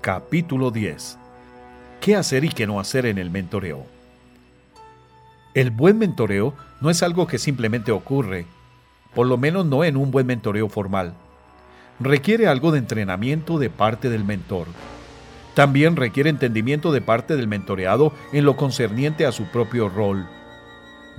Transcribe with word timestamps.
Capítulo 0.00 0.70
10. 0.70 1.18
¿Qué 2.00 2.16
hacer 2.16 2.44
y 2.44 2.48
qué 2.48 2.66
no 2.66 2.80
hacer 2.80 3.04
en 3.04 3.18
el 3.18 3.30
mentoreo? 3.30 3.84
El 5.52 5.70
buen 5.70 5.98
mentoreo 5.98 6.54
no 6.80 6.88
es 6.88 7.02
algo 7.02 7.26
que 7.26 7.36
simplemente 7.36 7.92
ocurre, 7.92 8.46
por 9.14 9.26
lo 9.26 9.36
menos 9.36 9.66
no 9.66 9.84
en 9.84 9.98
un 9.98 10.10
buen 10.10 10.26
mentoreo 10.26 10.70
formal. 10.70 11.12
Requiere 11.98 12.46
algo 12.46 12.72
de 12.72 12.78
entrenamiento 12.78 13.58
de 13.58 13.68
parte 13.68 14.08
del 14.08 14.24
mentor. 14.24 14.68
También 15.52 15.96
requiere 15.96 16.30
entendimiento 16.30 16.92
de 16.92 17.02
parte 17.02 17.36
del 17.36 17.46
mentoreado 17.46 18.14
en 18.32 18.46
lo 18.46 18.56
concerniente 18.56 19.26
a 19.26 19.32
su 19.32 19.50
propio 19.50 19.90
rol. 19.90 20.26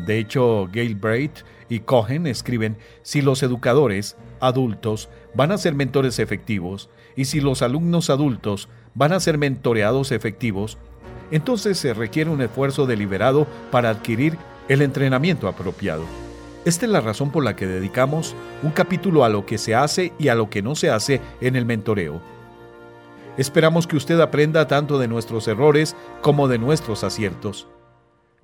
De 0.07 0.17
hecho, 0.17 0.67
Gail 0.73 0.95
Braid 0.95 1.31
y 1.69 1.81
Cohen 1.81 2.25
escriben, 2.25 2.77
si 3.03 3.21
los 3.21 3.43
educadores 3.43 4.17
adultos 4.39 5.07
van 5.35 5.51
a 5.51 5.57
ser 5.57 5.75
mentores 5.75 6.19
efectivos 6.19 6.89
y 7.15 7.25
si 7.25 7.39
los 7.39 7.61
alumnos 7.61 8.09
adultos 8.09 8.67
van 8.93 9.13
a 9.13 9.19
ser 9.19 9.37
mentoreados 9.37 10.11
efectivos, 10.11 10.77
entonces 11.31 11.77
se 11.77 11.93
requiere 11.93 12.29
un 12.29 12.41
esfuerzo 12.41 12.85
deliberado 12.85 13.47
para 13.71 13.89
adquirir 13.89 14.37
el 14.67 14.81
entrenamiento 14.81 15.47
apropiado. 15.47 16.03
Esta 16.63 16.85
es 16.85 16.91
la 16.91 17.01
razón 17.01 17.31
por 17.31 17.43
la 17.43 17.55
que 17.55 17.65
dedicamos 17.65 18.35
un 18.61 18.71
capítulo 18.71 19.23
a 19.23 19.29
lo 19.29 19.45
que 19.45 19.57
se 19.57 19.73
hace 19.73 20.13
y 20.19 20.27
a 20.27 20.35
lo 20.35 20.49
que 20.49 20.61
no 20.61 20.75
se 20.75 20.91
hace 20.91 21.19
en 21.39 21.55
el 21.55 21.65
mentoreo. 21.65 22.21
Esperamos 23.37 23.87
que 23.87 23.95
usted 23.95 24.19
aprenda 24.19 24.67
tanto 24.67 24.99
de 24.99 25.07
nuestros 25.07 25.47
errores 25.47 25.95
como 26.21 26.47
de 26.47 26.59
nuestros 26.59 27.03
aciertos. 27.03 27.67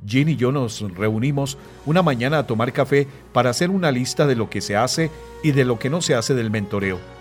Jean 0.04 0.30
y 0.30 0.36
yo 0.36 0.52
nos 0.52 0.82
reunimos 0.96 1.58
una 1.86 2.02
mañana 2.02 2.40
a 2.40 2.48
tomar 2.48 2.72
café 2.72 3.08
para 3.34 3.50
hacer 3.50 3.70
una 3.70 3.92
lista 3.92 4.26
de 4.26 4.36
lo 4.36 4.50
que 4.50 4.62
se 4.62 4.76
hace 4.76 5.12
y 5.44 5.52
de 5.52 5.66
lo 5.66 5.78
que 5.78 5.90
no 5.90 6.02
se 6.02 6.16
hace 6.16 6.34
del 6.34 6.52
mentoreo. 6.52 7.17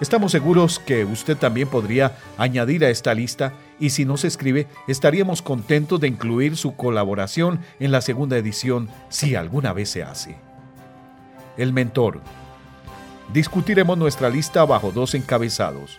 Estamos 0.00 0.32
seguros 0.32 0.78
que 0.78 1.06
usted 1.06 1.38
también 1.38 1.68
podría 1.68 2.16
añadir 2.36 2.84
a 2.84 2.90
esta 2.90 3.14
lista 3.14 3.54
y 3.80 3.90
si 3.90 4.04
no 4.04 4.18
se 4.18 4.28
escribe, 4.28 4.66
estaríamos 4.86 5.40
contentos 5.40 6.00
de 6.00 6.08
incluir 6.08 6.56
su 6.58 6.76
colaboración 6.76 7.60
en 7.80 7.92
la 7.92 8.02
segunda 8.02 8.36
edición 8.36 8.90
si 9.08 9.34
alguna 9.36 9.72
vez 9.72 9.88
se 9.88 10.02
hace. 10.02 10.36
El 11.56 11.72
mentor. 11.72 12.20
Discutiremos 13.32 13.96
nuestra 13.96 14.28
lista 14.28 14.66
bajo 14.66 14.92
dos 14.92 15.14
encabezados. 15.14 15.98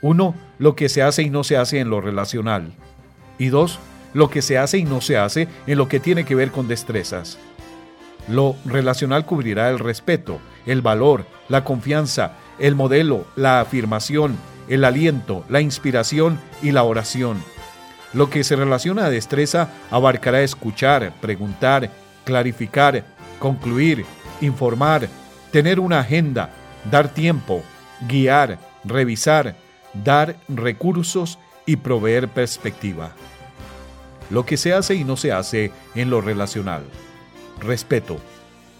Uno, 0.00 0.34
lo 0.58 0.76
que 0.76 0.88
se 0.88 1.02
hace 1.02 1.22
y 1.22 1.30
no 1.30 1.42
se 1.42 1.56
hace 1.56 1.80
en 1.80 1.90
lo 1.90 2.00
relacional. 2.00 2.72
Y 3.36 3.48
dos, 3.48 3.80
lo 4.14 4.30
que 4.30 4.42
se 4.42 4.58
hace 4.58 4.78
y 4.78 4.84
no 4.84 5.00
se 5.00 5.16
hace 5.16 5.48
en 5.66 5.76
lo 5.76 5.88
que 5.88 5.98
tiene 5.98 6.24
que 6.24 6.36
ver 6.36 6.52
con 6.52 6.68
destrezas. 6.68 7.38
Lo 8.28 8.54
relacional 8.64 9.26
cubrirá 9.26 9.70
el 9.70 9.80
respeto, 9.80 10.38
el 10.66 10.82
valor, 10.82 11.26
la 11.48 11.64
confianza, 11.64 12.36
el 12.58 12.74
modelo, 12.74 13.26
la 13.36 13.60
afirmación, 13.60 14.36
el 14.68 14.84
aliento, 14.84 15.44
la 15.48 15.60
inspiración 15.60 16.38
y 16.62 16.72
la 16.72 16.84
oración. 16.84 17.42
Lo 18.12 18.30
que 18.30 18.44
se 18.44 18.56
relaciona 18.56 19.06
a 19.06 19.10
destreza 19.10 19.70
abarcará 19.90 20.42
escuchar, 20.42 21.14
preguntar, 21.20 21.90
clarificar, 22.24 23.04
concluir, 23.38 24.04
informar, 24.40 25.08
tener 25.50 25.80
una 25.80 26.00
agenda, 26.00 26.50
dar 26.90 27.08
tiempo, 27.08 27.62
guiar, 28.08 28.58
revisar, 28.84 29.56
dar 29.94 30.36
recursos 30.48 31.38
y 31.66 31.76
proveer 31.76 32.28
perspectiva 32.28 33.12
lo 34.32 34.46
que 34.46 34.56
se 34.56 34.72
hace 34.72 34.94
y 34.94 35.04
no 35.04 35.18
se 35.18 35.30
hace 35.30 35.72
en 35.94 36.08
lo 36.08 36.22
relacional. 36.22 36.84
Respeto. 37.60 38.16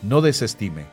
No 0.00 0.22
desestime. 0.22 0.86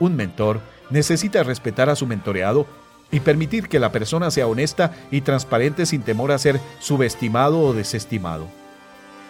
Un 0.00 0.16
mentor 0.16 0.60
necesita 0.90 1.42
respetar 1.42 1.90
a 1.90 1.96
su 1.96 2.06
mentoreado 2.06 2.66
y 3.10 3.20
permitir 3.20 3.68
que 3.68 3.78
la 3.78 3.92
persona 3.92 4.30
sea 4.30 4.46
honesta 4.46 4.92
y 5.10 5.20
transparente 5.20 5.86
sin 5.86 6.02
temor 6.02 6.32
a 6.32 6.38
ser 6.38 6.60
subestimado 6.80 7.60
o 7.60 7.72
desestimado. 7.72 8.46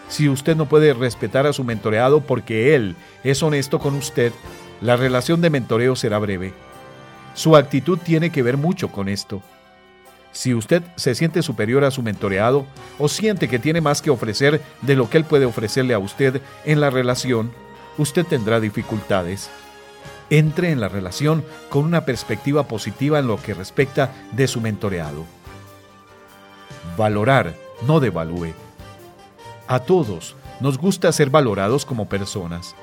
Si 0.09 0.29
usted 0.29 0.57
no 0.57 0.67
puede 0.67 0.95
respetar 0.95 1.47
a 1.47 1.53
su 1.53 1.65
mentoreado 1.65 2.21
porque 2.21 2.75
él 2.75 2.97
es 3.25 3.43
honesto 3.43 3.79
con 3.79 3.95
usted, 3.95 4.33
la 4.81 4.97
relación 4.97 5.41
de 5.41 5.51
mentoreo 5.51 5.97
será 5.97 6.19
breve. 6.19 6.53
Su 7.35 7.57
actitud 7.57 7.99
tiene 7.99 8.31
que 8.31 8.43
ver 8.43 8.57
mucho 8.57 8.89
con 8.89 9.09
esto. 9.09 9.43
Si 10.33 10.55
usted 10.55 10.83
se 10.97 11.15
siente 11.15 11.43
superior 11.43 11.85
a 11.85 11.91
su 11.91 12.03
mentoreado 12.03 12.67
o 12.99 13.09
siente 13.09 13.49
que 13.49 13.59
tiene 13.59 13.81
más 13.81 14.01
que 14.01 14.11
ofrecer 14.11 14.61
de 14.83 14.95
lo 14.95 15.09
que 15.09 15.19
él 15.19 15.25
puede 15.25 15.47
ofrecerle 15.47 15.95
a 15.95 15.99
usted 15.99 16.41
en 16.65 16.81
la 16.81 16.91
relación, 16.91 17.51
usted 17.99 18.25
tendrá 18.25 18.61
dificultades. 18.61 19.51
Entre 20.31 20.71
en 20.71 20.81
la 20.81 20.89
relación 20.89 21.45
con 21.69 21.85
una 21.85 22.05
perspectiva 22.05 22.67
positiva 22.67 23.19
en 23.19 23.29
lo 23.29 23.41
que 23.41 23.55
respecta 23.55 24.13
de 24.33 24.49
su 24.49 24.61
mentoreado. 24.61 25.25
Valorar, 26.97 27.55
no 27.87 28.01
devalúe. 28.01 28.53
A 29.69 29.81
todos 29.81 30.35
nos 30.61 30.79
gusta 30.79 31.13
ser 31.13 31.31
valorados 31.31 31.85
como 31.85 32.09
personas. 32.09 32.75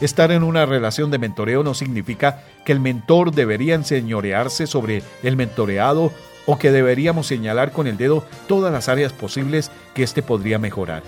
Estar 0.00 0.32
en 0.32 0.42
una 0.42 0.64
relación 0.64 1.10
de 1.10 1.18
mentoreo 1.18 1.62
no 1.62 1.74
significa 1.74 2.42
que 2.64 2.72
el 2.72 2.80
mentor 2.80 3.32
debería 3.32 3.74
enseñorearse 3.74 4.66
sobre 4.66 5.02
el 5.22 5.36
mentoreado 5.36 6.10
o 6.46 6.58
que 6.58 6.72
deberíamos 6.72 7.26
señalar 7.26 7.72
con 7.72 7.86
el 7.86 7.98
dedo 7.98 8.24
todas 8.48 8.72
las 8.72 8.88
áreas 8.88 9.12
posibles 9.12 9.70
que 9.94 10.02
éste 10.02 10.22
podría 10.22 10.58
mejorar. 10.58 11.02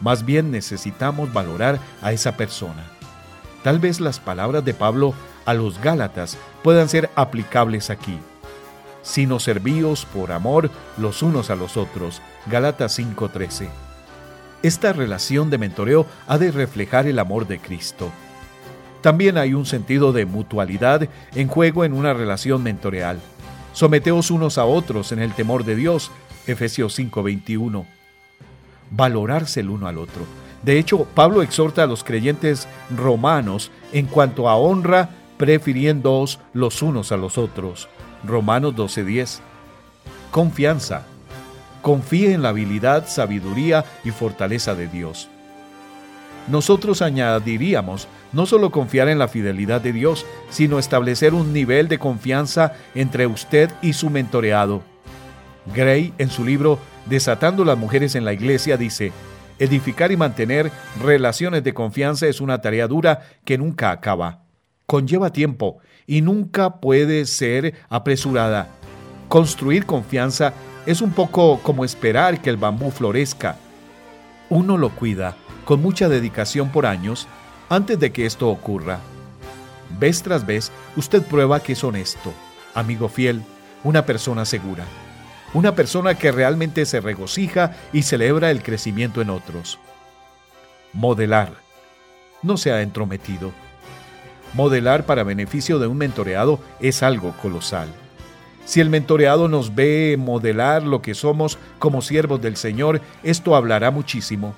Más 0.00 0.26
bien 0.26 0.50
necesitamos 0.50 1.32
valorar 1.32 1.78
a 2.02 2.12
esa 2.12 2.36
persona. 2.36 2.84
Tal 3.62 3.78
vez 3.78 4.00
las 4.00 4.18
palabras 4.18 4.64
de 4.64 4.74
Pablo 4.74 5.14
a 5.44 5.54
los 5.54 5.80
Gálatas 5.80 6.36
puedan 6.62 6.88
ser 6.88 7.10
aplicables 7.14 7.90
aquí. 7.90 8.18
Sino 9.02 9.40
servíos 9.40 10.04
por 10.04 10.32
amor 10.32 10.70
los 10.96 11.22
unos 11.22 11.50
a 11.50 11.56
los 11.56 11.76
otros. 11.76 12.22
Gálatas 12.46 12.98
5:13. 12.98 13.68
Esta 14.62 14.92
relación 14.92 15.50
de 15.50 15.58
mentoreo 15.58 16.06
ha 16.26 16.38
de 16.38 16.50
reflejar 16.50 17.06
el 17.06 17.18
amor 17.18 17.46
de 17.46 17.58
Cristo. 17.58 18.10
También 19.00 19.36
hay 19.36 19.54
un 19.54 19.66
sentido 19.66 20.12
de 20.12 20.26
mutualidad 20.26 21.08
en 21.34 21.48
juego 21.48 21.84
en 21.84 21.92
una 21.92 22.14
relación 22.14 22.62
mentoreal. 22.62 23.18
Someteos 23.72 24.30
unos 24.30 24.58
a 24.58 24.64
otros 24.64 25.10
en 25.10 25.18
el 25.18 25.32
temor 25.32 25.64
de 25.64 25.74
Dios. 25.74 26.12
Efesios 26.46 26.94
5:21. 26.94 27.86
Valorarse 28.90 29.60
el 29.60 29.70
uno 29.70 29.88
al 29.88 29.98
otro. 29.98 30.24
De 30.62 30.78
hecho, 30.78 31.06
Pablo 31.14 31.42
exhorta 31.42 31.82
a 31.82 31.86
los 31.86 32.04
creyentes 32.04 32.68
romanos 32.96 33.70
en 33.92 34.06
cuanto 34.06 34.48
a 34.48 34.56
honra, 34.56 35.10
prefiriéndoos 35.36 36.38
los 36.52 36.82
unos 36.82 37.10
a 37.10 37.16
los 37.16 37.36
otros. 37.38 37.88
Romanos 38.24 38.74
12:10. 38.76 39.40
Confianza. 40.30 41.02
Confíe 41.82 42.32
en 42.32 42.42
la 42.42 42.50
habilidad, 42.50 43.08
sabiduría 43.08 43.84
y 44.04 44.12
fortaleza 44.12 44.74
de 44.74 44.86
Dios. 44.86 45.28
Nosotros 46.48 47.02
añadiríamos 47.02 48.06
no 48.32 48.46
solo 48.46 48.70
confiar 48.70 49.08
en 49.08 49.18
la 49.18 49.28
fidelidad 49.28 49.80
de 49.80 49.92
Dios, 49.92 50.24
sino 50.48 50.78
establecer 50.78 51.34
un 51.34 51.52
nivel 51.52 51.88
de 51.88 51.98
confianza 51.98 52.74
entre 52.94 53.26
usted 53.26 53.70
y 53.82 53.92
su 53.92 54.10
mentoreado. 54.10 54.82
Gray, 55.74 56.12
en 56.18 56.30
su 56.30 56.44
libro 56.44 56.78
Desatando 57.06 57.64
las 57.64 57.76
mujeres 57.76 58.14
en 58.14 58.24
la 58.24 58.32
iglesia, 58.32 58.76
dice, 58.76 59.12
edificar 59.58 60.12
y 60.12 60.16
mantener 60.16 60.70
relaciones 61.02 61.64
de 61.64 61.74
confianza 61.74 62.26
es 62.26 62.40
una 62.40 62.60
tarea 62.60 62.88
dura 62.88 63.22
que 63.44 63.58
nunca 63.58 63.90
acaba. 63.90 64.42
Conlleva 64.86 65.32
tiempo 65.32 65.78
y 66.06 66.20
nunca 66.20 66.80
puede 66.80 67.26
ser 67.26 67.74
apresurada. 67.88 68.68
Construir 69.28 69.86
confianza 69.86 70.52
es 70.86 71.00
un 71.00 71.12
poco 71.12 71.60
como 71.62 71.84
esperar 71.84 72.40
que 72.40 72.50
el 72.50 72.56
bambú 72.56 72.90
florezca. 72.90 73.56
Uno 74.50 74.76
lo 74.76 74.90
cuida 74.90 75.36
con 75.64 75.80
mucha 75.80 76.08
dedicación 76.08 76.70
por 76.70 76.86
años 76.86 77.28
antes 77.68 77.98
de 77.98 78.12
que 78.12 78.26
esto 78.26 78.48
ocurra. 78.48 78.98
Vez 79.98 80.22
tras 80.22 80.44
vez, 80.44 80.72
usted 80.96 81.22
prueba 81.22 81.60
que 81.60 81.72
es 81.72 81.84
honesto, 81.84 82.32
amigo 82.74 83.08
fiel, 83.08 83.42
una 83.84 84.04
persona 84.04 84.44
segura, 84.44 84.84
una 85.54 85.74
persona 85.74 86.14
que 86.14 86.32
realmente 86.32 86.86
se 86.86 87.00
regocija 87.00 87.76
y 87.92 88.02
celebra 88.02 88.50
el 88.50 88.62
crecimiento 88.62 89.20
en 89.20 89.30
otros. 89.30 89.78
Modelar. 90.92 91.52
No 92.42 92.56
se 92.56 92.72
ha 92.72 92.82
entrometido. 92.82 93.52
Modelar 94.54 95.06
para 95.06 95.22
beneficio 95.22 95.78
de 95.78 95.86
un 95.86 95.98
mentoreado 95.98 96.60
es 96.80 97.02
algo 97.02 97.32
colosal. 97.40 97.88
Si 98.64 98.80
el 98.80 98.90
mentoreado 98.90 99.48
nos 99.48 99.74
ve 99.74 100.16
modelar 100.18 100.82
lo 100.82 101.02
que 101.02 101.14
somos 101.14 101.58
como 101.78 102.02
siervos 102.02 102.40
del 102.40 102.56
Señor, 102.56 103.00
esto 103.22 103.56
hablará 103.56 103.90
muchísimo. 103.90 104.54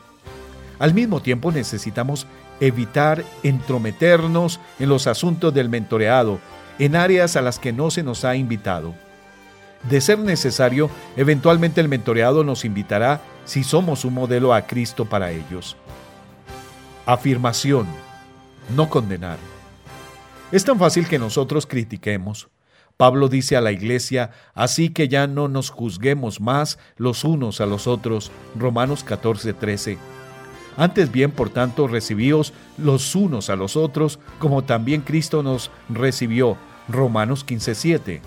Al 0.79 0.93
mismo 0.93 1.21
tiempo 1.21 1.53
necesitamos 1.53 2.27
evitar 2.61 3.25
entrometernos 3.43 4.61
en 4.79 4.89
los 4.89 5.07
asuntos 5.07 5.55
del 5.55 5.69
mentoreado, 5.69 6.39
en 6.79 6.97
áreas 6.97 7.37
a 7.37 7.43
las 7.43 7.59
que 7.59 7.73
no 7.73 7.91
se 7.91 8.03
nos 8.03 8.25
ha 8.25 8.37
invitado. 8.37 8.95
De 9.89 10.01
ser 10.01 10.19
necesario, 10.19 10.91
eventualmente 11.17 11.81
el 11.81 11.89
mentoreado 11.89 12.43
nos 12.43 12.65
invitará 12.65 13.21
si 13.45 13.65
somos 13.65 14.05
un 14.05 14.15
modelo 14.15 14.55
a 14.55 14.63
Cristo 14.67 15.05
para 15.05 15.31
ellos. 15.31 15.77
Afirmación, 17.05 17.87
no 18.75 18.89
condenar. 18.89 19.37
Es 20.51 20.65
tan 20.65 20.79
fácil 20.79 21.07
que 21.07 21.19
nosotros 21.19 21.67
critiquemos. 21.67 22.49
Pablo 22.97 23.29
dice 23.29 23.57
a 23.57 23.61
la 23.61 23.73
iglesia, 23.73 24.31
así 24.55 24.89
que 24.89 25.09
ya 25.09 25.27
no 25.27 25.49
nos 25.49 25.69
juzguemos 25.69 26.41
más 26.41 26.79
los 26.97 27.25
unos 27.25 27.61
a 27.61 27.67
los 27.67 27.87
otros. 27.87 28.31
Romanos 28.57 29.03
14, 29.05 29.53
13. 29.53 29.99
Antes 30.77 31.11
bien, 31.13 31.31
por 31.31 31.51
tanto, 31.51 31.89
recibíos 31.89 32.53
los 32.79 33.15
unos 33.15 33.51
a 33.51 33.57
los 33.57 33.77
otros, 33.77 34.19
como 34.39 34.65
también 34.65 35.03
Cristo 35.03 35.43
nos 35.43 35.71
recibió. 35.89 36.57
Romanos 36.89 37.45
15, 37.45 37.75
7. 37.75 38.23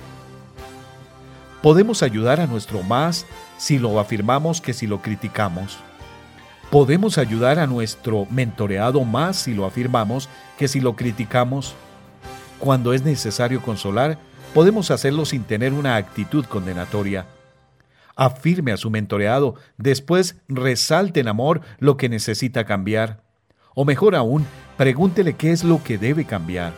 Podemos 1.62 2.04
ayudar 2.04 2.40
a 2.40 2.46
nuestro 2.46 2.84
más 2.84 3.26
si 3.58 3.80
lo 3.80 4.00
afirmamos 4.00 4.62
que 4.62 4.74
si 4.74 4.86
lo 4.86 5.02
criticamos. 5.02 5.80
Podemos 6.70 7.18
ayudar 7.18 7.58
a 7.60 7.66
nuestro 7.66 8.28
mentoreado 8.30 9.04
más 9.04 9.38
si 9.38 9.54
lo 9.54 9.66
afirmamos 9.66 10.30
que 10.58 10.68
si 10.68 10.80
lo 10.80 10.96
criticamos. 10.96 11.74
Cuando 12.60 12.94
es 12.94 13.04
necesario 13.04 13.62
consolar, 13.62 14.20
podemos 14.54 14.92
hacerlo 14.92 15.26
sin 15.26 15.44
tener 15.44 15.74
una 15.74 15.96
actitud 15.96 16.46
condenatoria. 16.46 17.26
Afirme 18.16 18.72
a 18.72 18.78
su 18.78 18.90
mentoreado, 18.90 19.56
después 19.78 20.36
resalte 20.48 21.22
en 21.22 21.28
amor 21.28 21.62
lo 21.80 21.98
que 21.98 22.10
necesita 22.10 22.66
cambiar. 22.66 23.22
O 23.74 23.86
mejor 23.86 24.16
aún, 24.16 24.46
pregúntele 24.78 25.34
qué 25.34 25.52
es 25.52 25.64
lo 25.64 25.84
que 25.84 25.98
debe 25.98 26.26
cambiar. 26.26 26.74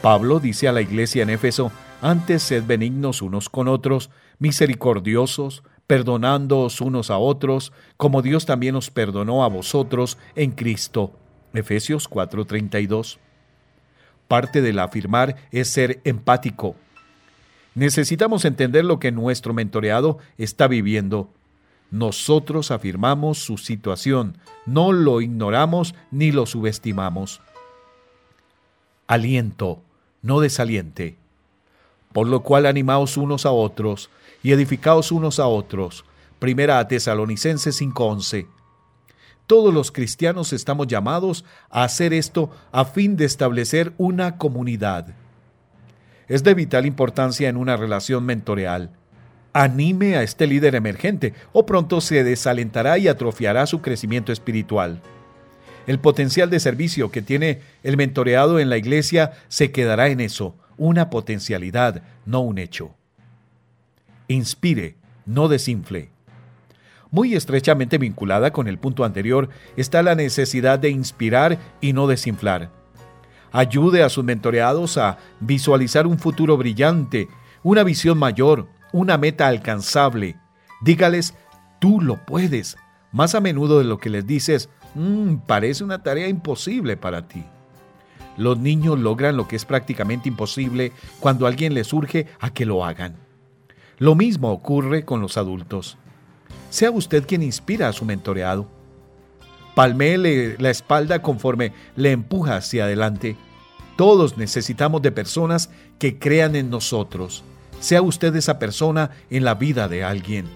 Pablo 0.00 0.40
dice 0.40 0.68
a 0.68 0.72
la 0.72 0.82
iglesia 0.82 1.22
en 1.22 1.30
Éfeso, 1.30 1.72
antes 2.02 2.42
sed 2.42 2.64
benignos 2.66 3.22
unos 3.22 3.48
con 3.48 3.68
otros, 3.68 4.10
misericordiosos, 4.38 5.62
perdonándoos 5.86 6.80
unos 6.80 7.10
a 7.10 7.18
otros, 7.18 7.72
como 7.96 8.22
Dios 8.22 8.46
también 8.46 8.74
os 8.76 8.90
perdonó 8.90 9.44
a 9.44 9.48
vosotros 9.48 10.18
en 10.34 10.52
Cristo. 10.52 11.12
Efesios 11.54 12.08
4:32 12.08 13.18
Parte 14.28 14.60
del 14.60 14.78
afirmar 14.80 15.36
es 15.52 15.68
ser 15.68 16.00
empático. 16.04 16.74
Necesitamos 17.74 18.44
entender 18.44 18.84
lo 18.84 18.98
que 18.98 19.12
nuestro 19.12 19.54
mentoreado 19.54 20.18
está 20.38 20.66
viviendo. 20.66 21.30
Nosotros 21.90 22.70
afirmamos 22.72 23.38
su 23.38 23.58
situación, 23.58 24.38
no 24.64 24.92
lo 24.92 25.20
ignoramos 25.20 25.94
ni 26.10 26.32
lo 26.32 26.46
subestimamos. 26.46 27.40
Aliento, 29.06 29.82
no 30.22 30.40
desaliente. 30.40 31.16
Por 32.12 32.26
lo 32.28 32.42
cual 32.42 32.66
animaos 32.66 33.16
unos 33.16 33.46
a 33.46 33.50
otros 33.50 34.10
y 34.42 34.52
edificaos 34.52 35.12
unos 35.12 35.38
a 35.38 35.46
otros. 35.46 36.04
Primera 36.38 36.78
a 36.78 36.88
Tesalonicenses 36.88 37.80
5:11. 37.80 38.46
Todos 39.46 39.72
los 39.72 39.92
cristianos 39.92 40.52
estamos 40.52 40.88
llamados 40.88 41.44
a 41.70 41.84
hacer 41.84 42.12
esto 42.12 42.50
a 42.72 42.84
fin 42.84 43.16
de 43.16 43.24
establecer 43.24 43.92
una 43.96 44.38
comunidad. 44.38 45.14
Es 46.28 46.42
de 46.42 46.54
vital 46.54 46.86
importancia 46.86 47.48
en 47.48 47.56
una 47.56 47.76
relación 47.76 48.24
mentoreal. 48.24 48.90
Anime 49.52 50.16
a 50.16 50.22
este 50.22 50.46
líder 50.46 50.74
emergente 50.74 51.32
o 51.52 51.64
pronto 51.64 52.00
se 52.00 52.24
desalentará 52.24 52.98
y 52.98 53.08
atrofiará 53.08 53.66
su 53.66 53.80
crecimiento 53.80 54.32
espiritual. 54.32 55.00
El 55.86 56.00
potencial 56.00 56.50
de 56.50 56.58
servicio 56.58 57.12
que 57.12 57.22
tiene 57.22 57.60
el 57.84 57.96
mentoreado 57.96 58.58
en 58.58 58.68
la 58.68 58.76
iglesia 58.76 59.32
se 59.48 59.70
quedará 59.70 60.08
en 60.08 60.20
eso, 60.20 60.56
una 60.76 61.10
potencialidad, 61.10 62.02
no 62.24 62.40
un 62.40 62.58
hecho. 62.58 62.94
Inspire, 64.28 64.96
no 65.24 65.48
desinfle. 65.48 66.10
Muy 67.10 67.34
estrechamente 67.34 67.98
vinculada 67.98 68.52
con 68.52 68.66
el 68.68 68.78
punto 68.78 69.04
anterior 69.04 69.48
está 69.76 70.02
la 70.02 70.14
necesidad 70.14 70.78
de 70.78 70.90
inspirar 70.90 71.58
y 71.80 71.92
no 71.92 72.06
desinflar. 72.06 72.70
Ayude 73.52 74.02
a 74.02 74.08
sus 74.08 74.24
mentoreados 74.24 74.98
a 74.98 75.18
visualizar 75.40 76.06
un 76.06 76.18
futuro 76.18 76.56
brillante, 76.56 77.28
una 77.62 77.84
visión 77.84 78.18
mayor, 78.18 78.68
una 78.92 79.18
meta 79.18 79.46
alcanzable. 79.46 80.36
Dígales, 80.82 81.34
tú 81.78 82.00
lo 82.00 82.24
puedes, 82.26 82.76
más 83.12 83.34
a 83.34 83.40
menudo 83.40 83.78
de 83.78 83.84
lo 83.84 83.98
que 83.98 84.10
les 84.10 84.26
dices, 84.26 84.68
mm, 84.94 85.36
parece 85.46 85.84
una 85.84 86.02
tarea 86.02 86.28
imposible 86.28 86.96
para 86.96 87.28
ti. 87.28 87.44
Los 88.36 88.58
niños 88.58 88.98
logran 88.98 89.36
lo 89.36 89.48
que 89.48 89.56
es 89.56 89.64
prácticamente 89.64 90.28
imposible 90.28 90.92
cuando 91.20 91.46
alguien 91.46 91.74
les 91.74 91.92
urge 91.92 92.26
a 92.38 92.50
que 92.52 92.66
lo 92.66 92.84
hagan. 92.84 93.16
Lo 93.98 94.14
mismo 94.14 94.50
ocurre 94.52 95.04
con 95.04 95.20
los 95.20 95.36
adultos. 95.36 95.96
Sea 96.70 96.90
usted 96.90 97.26
quien 97.26 97.42
inspira 97.42 97.88
a 97.88 97.92
su 97.92 98.04
mentoreado. 98.04 98.68
Palméele 99.74 100.56
la 100.58 100.70
espalda 100.70 101.22
conforme 101.22 101.72
le 101.96 102.12
empuja 102.12 102.56
hacia 102.56 102.84
adelante. 102.84 103.36
Todos 103.96 104.36
necesitamos 104.36 105.00
de 105.00 105.12
personas 105.12 105.70
que 105.98 106.18
crean 106.18 106.56
en 106.56 106.68
nosotros. 106.68 107.44
Sea 107.80 108.02
usted 108.02 108.34
esa 108.36 108.58
persona 108.58 109.10
en 109.30 109.44
la 109.44 109.54
vida 109.54 109.88
de 109.88 110.04
alguien. 110.04 110.46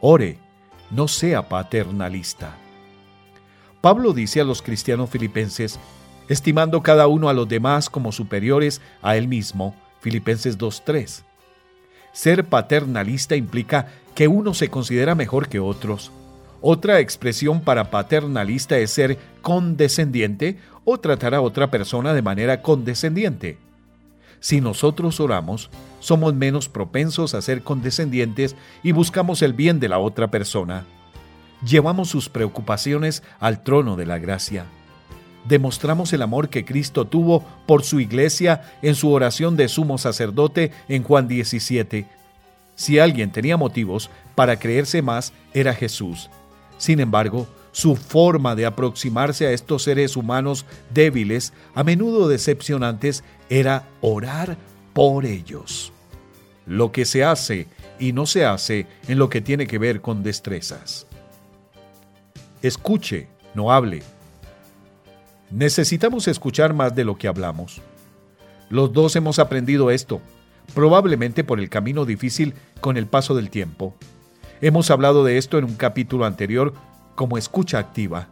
Ore, 0.00 0.38
no 0.90 1.08
sea 1.08 1.48
paternalista. 1.48 2.56
Pablo 3.80 4.12
dice 4.12 4.40
a 4.40 4.44
los 4.44 4.62
cristianos 4.62 5.10
filipenses, 5.10 5.78
estimando 6.28 6.82
cada 6.82 7.06
uno 7.06 7.28
a 7.28 7.32
los 7.32 7.48
demás 7.48 7.90
como 7.90 8.12
superiores 8.12 8.80
a 9.02 9.16
él 9.16 9.28
mismo, 9.28 9.74
Filipenses 10.00 10.58
2.3. 10.58 11.22
Ser 12.12 12.44
paternalista 12.44 13.36
implica 13.36 13.88
que 14.14 14.28
uno 14.28 14.54
se 14.54 14.68
considera 14.68 15.14
mejor 15.14 15.48
que 15.48 15.60
otros. 15.60 16.10
Otra 16.60 16.98
expresión 16.98 17.60
para 17.60 17.90
paternalista 17.90 18.78
es 18.78 18.90
ser 18.90 19.18
condescendiente 19.42 20.58
o 20.84 20.98
tratar 20.98 21.34
a 21.34 21.40
otra 21.40 21.70
persona 21.70 22.12
de 22.14 22.22
manera 22.22 22.62
condescendiente. 22.62 23.58
Si 24.40 24.60
nosotros 24.60 25.20
oramos, 25.20 25.70
somos 26.00 26.34
menos 26.34 26.68
propensos 26.68 27.34
a 27.34 27.42
ser 27.42 27.62
condescendientes 27.62 28.56
y 28.82 28.92
buscamos 28.92 29.42
el 29.42 29.52
bien 29.52 29.80
de 29.80 29.88
la 29.88 29.98
otra 29.98 30.30
persona. 30.30 30.84
Llevamos 31.64 32.08
sus 32.08 32.28
preocupaciones 32.28 33.22
al 33.40 33.62
trono 33.62 33.96
de 33.96 34.06
la 34.06 34.18
gracia. 34.18 34.66
Demostramos 35.46 36.12
el 36.12 36.22
amor 36.22 36.48
que 36.48 36.64
Cristo 36.64 37.06
tuvo 37.06 37.44
por 37.66 37.82
su 37.82 38.00
iglesia 38.00 38.62
en 38.82 38.94
su 38.94 39.10
oración 39.10 39.56
de 39.56 39.68
sumo 39.68 39.98
sacerdote 39.98 40.72
en 40.88 41.02
Juan 41.02 41.28
17, 41.28 42.06
si 42.78 43.00
alguien 43.00 43.32
tenía 43.32 43.56
motivos 43.56 44.08
para 44.36 44.60
creerse 44.60 45.02
más, 45.02 45.32
era 45.52 45.74
Jesús. 45.74 46.30
Sin 46.78 47.00
embargo, 47.00 47.48
su 47.72 47.96
forma 47.96 48.54
de 48.54 48.66
aproximarse 48.66 49.48
a 49.48 49.50
estos 49.50 49.82
seres 49.82 50.16
humanos 50.16 50.64
débiles, 50.94 51.52
a 51.74 51.82
menudo 51.82 52.28
decepcionantes, 52.28 53.24
era 53.50 53.88
orar 54.00 54.56
por 54.92 55.26
ellos. 55.26 55.92
Lo 56.66 56.92
que 56.92 57.04
se 57.04 57.24
hace 57.24 57.66
y 57.98 58.12
no 58.12 58.26
se 58.26 58.44
hace 58.44 58.86
en 59.08 59.18
lo 59.18 59.28
que 59.28 59.40
tiene 59.40 59.66
que 59.66 59.78
ver 59.78 60.00
con 60.00 60.22
destrezas. 60.22 61.08
Escuche, 62.62 63.26
no 63.54 63.72
hable. 63.72 64.04
Necesitamos 65.50 66.28
escuchar 66.28 66.74
más 66.74 66.94
de 66.94 67.04
lo 67.04 67.16
que 67.16 67.28
hablamos. 67.28 67.80
Los 68.70 68.92
dos 68.92 69.16
hemos 69.16 69.38
aprendido 69.38 69.90
esto 69.90 70.20
probablemente 70.74 71.44
por 71.44 71.60
el 71.60 71.68
camino 71.68 72.04
difícil 72.04 72.54
con 72.80 72.96
el 72.96 73.06
paso 73.06 73.34
del 73.34 73.50
tiempo. 73.50 73.94
Hemos 74.60 74.90
hablado 74.90 75.24
de 75.24 75.38
esto 75.38 75.58
en 75.58 75.64
un 75.64 75.76
capítulo 75.76 76.24
anterior 76.24 76.74
como 77.14 77.38
escucha 77.38 77.78
activa. 77.78 78.28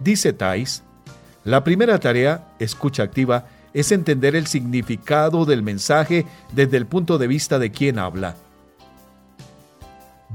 Dice 0.00 0.32
Thais, 0.32 0.82
la 1.44 1.64
primera 1.64 1.98
tarea, 1.98 2.48
escucha 2.58 3.02
activa, 3.02 3.46
es 3.72 3.92
entender 3.92 4.34
el 4.36 4.46
significado 4.46 5.44
del 5.44 5.62
mensaje 5.62 6.26
desde 6.52 6.76
el 6.76 6.86
punto 6.86 7.18
de 7.18 7.26
vista 7.26 7.58
de 7.58 7.70
quien 7.70 7.98
habla. 7.98 8.36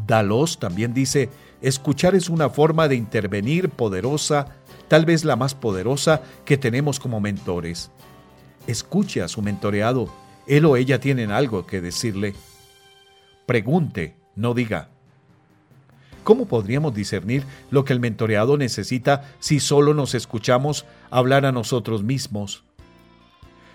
Dalos 0.07 0.59
también 0.59 0.93
dice, 0.93 1.29
escuchar 1.61 2.15
es 2.15 2.29
una 2.29 2.49
forma 2.49 2.87
de 2.87 2.95
intervenir 2.95 3.69
poderosa, 3.69 4.47
tal 4.91 5.05
vez 5.05 5.23
la 5.23 5.37
más 5.37 5.55
poderosa 5.55 6.21
que 6.43 6.57
tenemos 6.57 6.99
como 6.99 7.21
mentores. 7.21 7.91
Escuche 8.67 9.21
a 9.21 9.29
su 9.29 9.41
mentoreado, 9.41 10.13
él 10.47 10.65
o 10.65 10.75
ella 10.75 10.99
tienen 10.99 11.31
algo 11.31 11.65
que 11.65 11.79
decirle. 11.79 12.33
Pregunte, 13.45 14.17
no 14.35 14.53
diga. 14.53 14.89
¿Cómo 16.25 16.45
podríamos 16.45 16.93
discernir 16.93 17.45
lo 17.69 17.85
que 17.85 17.93
el 17.93 18.01
mentoreado 18.01 18.57
necesita 18.57 19.31
si 19.39 19.61
solo 19.61 19.93
nos 19.93 20.13
escuchamos 20.13 20.85
hablar 21.09 21.45
a 21.45 21.53
nosotros 21.53 22.03
mismos? 22.03 22.65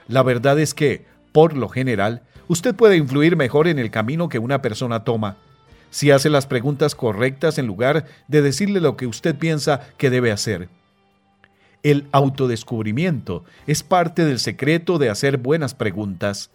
La 0.08 0.22
verdad 0.22 0.60
es 0.60 0.74
que, 0.74 1.06
por 1.32 1.56
lo 1.56 1.70
general, 1.70 2.24
usted 2.46 2.74
puede 2.74 2.98
influir 2.98 3.36
mejor 3.36 3.68
en 3.68 3.78
el 3.78 3.90
camino 3.90 4.28
que 4.28 4.38
una 4.38 4.60
persona 4.60 5.02
toma, 5.02 5.38
si 5.88 6.10
hace 6.10 6.28
las 6.28 6.46
preguntas 6.46 6.94
correctas 6.94 7.56
en 7.56 7.66
lugar 7.66 8.04
de 8.28 8.42
decirle 8.42 8.82
lo 8.82 8.98
que 8.98 9.06
usted 9.06 9.34
piensa 9.34 9.80
que 9.96 10.10
debe 10.10 10.30
hacer. 10.30 10.68
El 11.86 12.08
autodescubrimiento 12.10 13.44
es 13.68 13.84
parte 13.84 14.24
del 14.24 14.40
secreto 14.40 14.98
de 14.98 15.08
hacer 15.08 15.36
buenas 15.36 15.76
preguntas. 15.76 16.50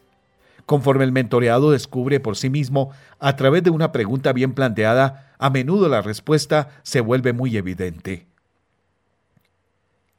Conforme 0.65 1.05
el 1.05 1.13
mentoreado 1.13 1.71
descubre 1.71 2.19
por 2.19 2.35
sí 2.35 2.49
mismo, 2.49 2.91
a 3.17 3.37
través 3.37 3.63
de 3.63 3.69
una 3.69 3.93
pregunta 3.93 4.33
bien 4.33 4.51
planteada, 4.51 5.33
a 5.39 5.49
menudo 5.49 5.87
la 5.87 6.01
respuesta 6.01 6.81
se 6.83 6.99
vuelve 6.99 7.31
muy 7.31 7.55
evidente. 7.55 8.27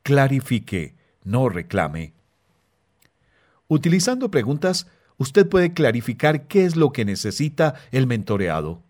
Clarifique, 0.03 0.95
no 1.25 1.51
reclame. 1.51 2.15
Utilizando 3.69 4.31
preguntas, 4.31 4.87
usted 5.19 5.47
puede 5.47 5.75
clarificar 5.75 6.47
qué 6.47 6.65
es 6.65 6.75
lo 6.75 6.91
que 6.91 7.05
necesita 7.05 7.75
el 7.91 8.07
mentoreado. 8.07 8.81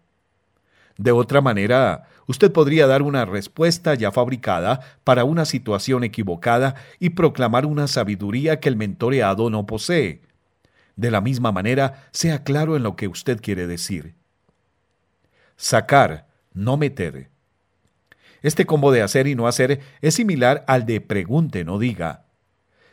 De 1.03 1.11
otra 1.11 1.41
manera, 1.41 2.05
usted 2.29 2.53
podría 2.53 2.87
dar 2.87 3.03
una 3.03 3.25
respuesta 3.25 3.97
ya 3.97 4.13
fabricada 4.13 4.79
para 5.03 5.25
una 5.25 5.45
situación 5.45 6.05
equivocada 6.05 6.77
y 7.01 7.11
proclamar 7.11 7.67
una 7.67 7.89
sabiduría 7.89 8.61
que 8.61 8.69
el 8.69 8.77
mentoreado 8.77 9.51
no 9.51 9.67
posee. 9.67 10.23
De 10.95 11.11
la 11.11 11.21
misma 11.21 11.51
manera, 11.51 12.07
sea 12.13 12.45
claro 12.45 12.77
en 12.77 12.85
lo 12.85 12.95
que 12.95 13.09
usted 13.09 13.41
quiere 13.41 13.67
decir. 13.67 14.15
Sacar, 15.57 16.29
no 16.55 16.77
meter. 16.77 17.31
Este 18.41 18.65
combo 18.65 18.93
de 18.93 19.03
hacer 19.03 19.27
y 19.27 19.35
no 19.35 19.49
hacer 19.49 19.81
es 20.03 20.15
similar 20.15 20.65
al 20.69 20.87
de 20.87 21.01
pregunte, 21.01 21.65
no 21.65 21.81
diga. 21.81 22.27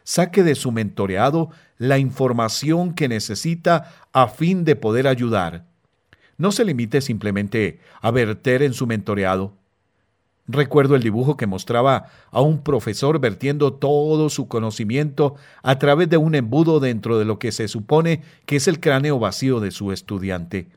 Saque 0.04 0.42
de 0.42 0.56
su 0.56 0.72
mentoreado 0.72 1.52
la 1.78 2.00
información 2.00 2.96
que 2.96 3.08
necesita 3.08 3.94
a 4.14 4.30
fin 4.30 4.66
de 4.66 4.76
poder 4.76 5.08
ayudar. 5.08 5.69
No 6.40 6.54
se 6.54 6.64
limite 6.64 7.02
simplemente 7.02 7.80
a 8.02 8.10
verter 8.12 8.64
en 8.64 8.74
su 8.74 8.88
mentoreado. 8.88 9.54
Recuerdo 10.48 10.96
el 10.96 11.04
dibujo 11.04 11.36
que 11.38 11.46
mostraba 11.46 12.08
a 12.32 12.42
un 12.42 12.64
profesor 12.64 13.20
vertiendo 13.20 13.74
todo 13.74 14.30
su 14.30 14.48
conocimiento 14.48 15.36
a 15.62 15.78
través 15.78 16.10
de 16.10 16.16
un 16.16 16.34
embudo 16.34 16.80
dentro 16.80 17.20
de 17.20 17.26
lo 17.26 17.38
que 17.40 17.52
se 17.52 17.68
supone 17.68 18.24
que 18.48 18.56
es 18.56 18.70
el 18.70 18.80
cráneo 18.80 19.20
vacío 19.20 19.60
de 19.60 19.72
su 19.72 19.92
estudiante. 19.92 20.70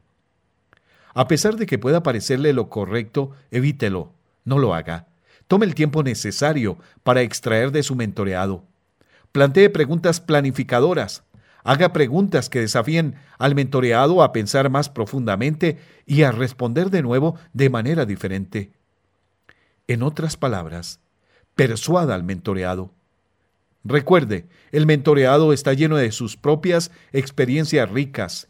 A 1.15 1.29
pesar 1.29 1.57
de 1.57 1.65
que 1.65 1.79
pueda 1.79 2.03
parecerle 2.03 2.53
lo 2.53 2.69
correcto, 2.69 3.31
evítelo, 3.53 4.11
no 4.45 4.59
lo 4.59 4.75
haga. 4.75 5.07
Tome 5.47 5.65
el 5.65 5.77
tiempo 5.77 6.03
necesario 6.03 6.77
para 7.05 7.23
extraer 7.23 7.71
de 7.71 7.85
su 7.85 7.95
mentoreado. 7.95 8.65
Plantee 9.31 9.71
preguntas 9.71 10.21
planificadoras. 10.21 11.23
Haga 11.65 11.93
preguntas 11.93 12.49
que 12.49 12.61
desafíen 12.61 13.15
al 13.39 13.55
mentoreado 13.55 14.23
a 14.23 14.33
pensar 14.33 14.69
más 14.71 14.89
profundamente 14.89 15.79
y 16.07 16.23
a 16.23 16.33
responder 16.33 16.91
de 16.91 17.03
nuevo 17.03 17.37
de 17.53 17.71
manera 17.71 18.05
diferente. 18.05 18.73
En 19.87 20.03
otras 20.03 20.37
palabras, 20.37 21.01
persuada 21.55 22.15
al 22.15 22.25
mentoreado. 22.25 22.91
Recuerde, 23.85 24.47
el 24.73 24.87
mentoreado 24.87 25.53
está 25.53 25.73
lleno 25.73 25.97
de 25.97 26.11
sus 26.13 26.37
propias 26.37 26.91
experiencias 27.13 27.91
ricas. 27.91 28.49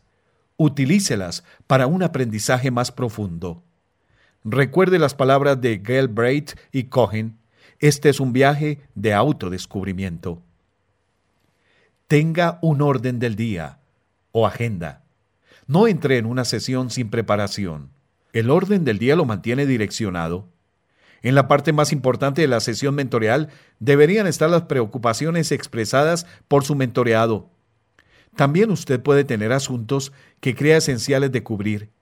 Utilícelas 0.57 1.45
para 1.67 1.87
un 1.87 2.03
aprendizaje 2.03 2.71
más 2.71 2.93
profundo. 2.93 3.63
Recuerde 4.45 4.99
las 4.99 5.15
palabras 5.15 5.61
de 5.61 5.79
Galbraith 5.79 6.53
y 6.71 6.85
Cohen. 6.85 7.39
Este 7.79 8.09
es 8.09 8.21
un 8.21 8.33
viaje 8.33 8.81
de 8.95 9.15
autodescubrimiento 9.15 10.43
tenga 12.13 12.59
un 12.61 12.83
orden 12.83 13.19
del 13.19 13.37
día 13.37 13.79
o 14.33 14.47
agenda. 14.47 15.03
No 15.67 15.89
entre 15.89 16.19
en 16.19 16.27
una 16.27 16.45
sesión 16.45 16.91
sin 16.91 17.09
preparación. 17.09 17.89
El 18.35 18.51
orden 18.51 18.85
del 18.85 18.99
día 18.99 19.17
lo 19.17 19.25
mantiene 19.25 19.65
direccionado. 19.65 20.47
En 21.23 21.35
la 21.35 21.49
parte 21.49 21.73
más 21.73 21.91
importante 21.91 22.43
de 22.43 22.49
la 22.49 22.61
sesión 22.61 22.95
mentorial 22.95 23.49
deberían 23.79 24.27
estar 24.27 24.51
las 24.51 24.65
preocupaciones 24.65 25.53
expresadas 25.53 26.27
por 26.49 26.65
su 26.65 26.75
mentoreado. 26.75 27.49
También 28.37 28.71
usted 28.71 29.01
puede 29.01 29.25
tener 29.25 29.51
asuntos 29.51 30.13
que 30.41 30.55
crea 30.55 30.77
esenciales 30.77 31.33
de 31.33 31.43
cubrir. 31.43 31.93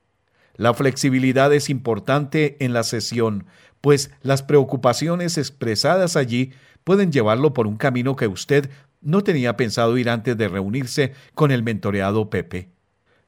La 0.57 0.75
flexibilidad 0.75 1.55
es 1.55 1.71
importante 1.71 2.57
en 2.59 2.73
la 2.73 2.83
sesión, 2.83 3.47
pues 3.81 4.11
las 4.23 4.43
preocupaciones 4.43 5.39
expresadas 5.39 6.17
allí 6.17 6.51
pueden 6.83 7.13
llevarlo 7.13 7.55
por 7.55 7.69
un 7.69 7.77
camino 7.77 8.17
que 8.17 8.27
usted 8.27 8.71
no 9.01 9.23
tenía 9.23 9.57
pensado 9.57 9.97
ir 9.99 10.11
antes 10.11 10.37
de 10.37 10.49
reunirse 10.49 11.15
con 11.35 11.51
el 11.51 11.63
mentoreado 11.63 12.31
Pepe. 12.31 12.69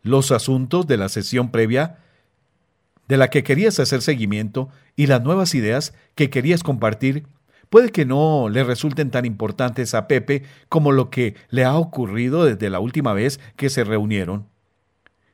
Los 0.02 0.32
asuntos 0.32 0.86
de 0.86 0.96
la 0.96 1.08
sesión 1.08 1.50
previa 1.50 1.98
de 3.08 3.16
la 3.16 3.30
que 3.30 3.42
querías 3.42 3.78
hacer 3.78 4.02
seguimiento 4.02 4.68
y 4.96 5.06
las 5.06 5.22
nuevas 5.22 5.54
ideas 5.54 5.94
que 6.14 6.30
querías 6.30 6.62
compartir 6.62 7.26
puede 7.70 7.90
que 7.90 8.04
no 8.04 8.48
le 8.48 8.64
resulten 8.64 9.10
tan 9.10 9.24
importantes 9.24 9.94
a 9.94 10.06
Pepe 10.06 10.42
como 10.68 10.92
lo 10.92 11.10
que 11.10 11.34
le 11.48 11.64
ha 11.64 11.74
ocurrido 11.76 12.44
desde 12.44 12.68
la 12.68 12.80
última 12.80 13.12
vez 13.14 13.40
que 13.56 13.70
se 13.70 13.84
reunieron. 13.84 14.46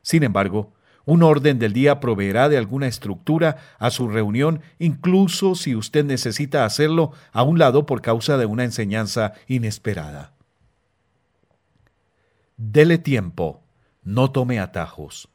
Sin 0.01 0.23
embargo, 0.23 0.73
un 1.09 1.23
orden 1.23 1.57
del 1.57 1.73
día 1.73 1.99
proveerá 1.99 2.49
de 2.49 2.57
alguna 2.59 2.85
estructura 2.85 3.57
a 3.79 3.89
su 3.89 4.09
reunión, 4.09 4.61
incluso 4.77 5.55
si 5.55 5.75
usted 5.75 6.05
necesita 6.05 6.65
hacerlo 6.65 7.13
a 7.31 7.41
un 7.41 7.57
lado 7.57 7.87
por 7.87 8.03
causa 8.03 8.37
de 8.37 8.45
una 8.45 8.63
enseñanza 8.63 9.33
inesperada. 9.47 10.33
Dele 12.57 12.99
tiempo, 12.99 13.63
no 14.03 14.29
tome 14.29 14.59
atajos. 14.59 15.29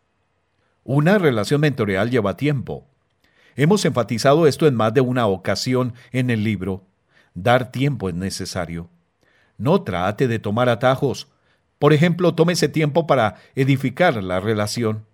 Una 0.84 1.18
relación 1.18 1.60
mentorial 1.60 2.08
lleva 2.08 2.36
tiempo. 2.36 2.86
Hemos 3.56 3.84
enfatizado 3.84 4.46
esto 4.46 4.68
en 4.68 4.76
más 4.76 4.94
de 4.94 5.00
una 5.00 5.26
ocasión 5.26 5.94
en 6.12 6.30
el 6.30 6.44
libro. 6.44 6.84
Dar 7.34 7.72
tiempo 7.72 8.08
es 8.08 8.14
necesario. 8.14 8.90
No 9.58 9.82
trate 9.82 10.28
de 10.28 10.38
tomar 10.38 10.68
atajos. 10.68 11.26
Por 11.80 11.92
ejemplo, 11.92 12.32
tómese 12.36 12.68
tiempo 12.68 13.08
para 13.08 13.34
edificar 13.56 14.22
la 14.22 14.38
relación. 14.38 15.04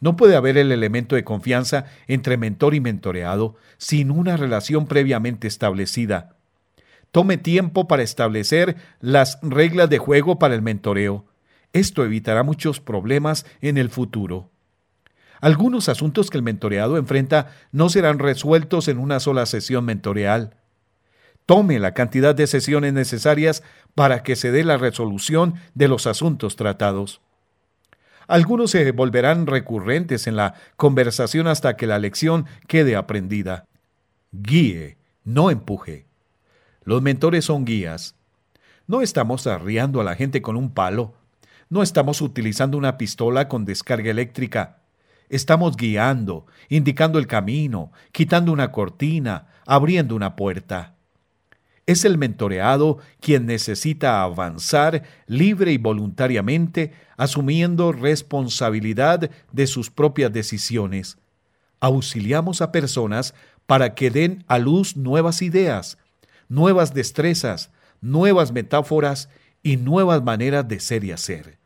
No 0.00 0.16
puede 0.16 0.36
haber 0.36 0.56
el 0.58 0.70
elemento 0.70 1.16
de 1.16 1.24
confianza 1.24 1.86
entre 2.06 2.36
mentor 2.36 2.74
y 2.74 2.80
mentoreado 2.80 3.56
sin 3.78 4.10
una 4.10 4.36
relación 4.36 4.86
previamente 4.86 5.48
establecida. 5.48 6.36
Tome 7.10 7.38
tiempo 7.38 7.88
para 7.88 8.02
establecer 8.02 8.76
las 9.00 9.38
reglas 9.42 9.90
de 9.90 9.98
juego 9.98 10.38
para 10.38 10.54
el 10.54 10.62
mentoreo. 10.62 11.24
Esto 11.72 12.04
evitará 12.04 12.42
muchos 12.42 12.80
problemas 12.80 13.46
en 13.60 13.78
el 13.78 13.90
futuro. 13.90 14.50
Algunos 15.40 15.88
asuntos 15.88 16.30
que 16.30 16.36
el 16.36 16.42
mentoreado 16.42 16.96
enfrenta 16.96 17.52
no 17.72 17.88
serán 17.88 18.18
resueltos 18.18 18.88
en 18.88 18.98
una 18.98 19.20
sola 19.20 19.46
sesión 19.46 19.84
mentoreal. 19.84 20.56
Tome 21.46 21.78
la 21.78 21.94
cantidad 21.94 22.34
de 22.34 22.46
sesiones 22.46 22.92
necesarias 22.92 23.62
para 23.94 24.22
que 24.22 24.36
se 24.36 24.50
dé 24.52 24.64
la 24.64 24.76
resolución 24.76 25.54
de 25.74 25.88
los 25.88 26.06
asuntos 26.06 26.56
tratados. 26.56 27.22
Algunos 28.28 28.72
se 28.72 28.92
volverán 28.92 29.46
recurrentes 29.46 30.26
en 30.26 30.36
la 30.36 30.54
conversación 30.76 31.46
hasta 31.46 31.76
que 31.76 31.86
la 31.86 31.98
lección 31.98 32.44
quede 32.66 32.94
aprendida. 32.94 33.64
Guíe, 34.32 34.98
no 35.24 35.50
empuje. 35.50 36.06
Los 36.84 37.00
mentores 37.00 37.46
son 37.46 37.64
guías. 37.64 38.16
No 38.86 39.00
estamos 39.00 39.46
arriando 39.46 40.02
a 40.02 40.04
la 40.04 40.14
gente 40.14 40.42
con 40.42 40.56
un 40.56 40.74
palo. 40.74 41.14
No 41.70 41.82
estamos 41.82 42.20
utilizando 42.20 42.76
una 42.76 42.98
pistola 42.98 43.48
con 43.48 43.64
descarga 43.64 44.10
eléctrica. 44.10 44.82
Estamos 45.30 45.76
guiando, 45.76 46.46
indicando 46.68 47.18
el 47.18 47.26
camino, 47.26 47.92
quitando 48.12 48.52
una 48.52 48.72
cortina, 48.72 49.48
abriendo 49.64 50.14
una 50.14 50.36
puerta. 50.36 50.97
Es 51.88 52.04
el 52.04 52.18
mentoreado 52.18 52.98
quien 53.18 53.46
necesita 53.46 54.22
avanzar 54.22 55.04
libre 55.26 55.72
y 55.72 55.78
voluntariamente, 55.78 56.92
asumiendo 57.16 57.92
responsabilidad 57.92 59.30
de 59.52 59.66
sus 59.66 59.88
propias 59.88 60.30
decisiones. 60.30 61.16
Auxiliamos 61.80 62.60
a 62.60 62.72
personas 62.72 63.32
para 63.64 63.94
que 63.94 64.10
den 64.10 64.44
a 64.48 64.58
luz 64.58 64.98
nuevas 64.98 65.40
ideas, 65.40 65.96
nuevas 66.50 66.92
destrezas, 66.92 67.70
nuevas 68.02 68.52
metáforas 68.52 69.30
y 69.62 69.78
nuevas 69.78 70.22
maneras 70.22 70.68
de 70.68 70.80
ser 70.80 71.04
y 71.04 71.12
hacer. 71.12 71.56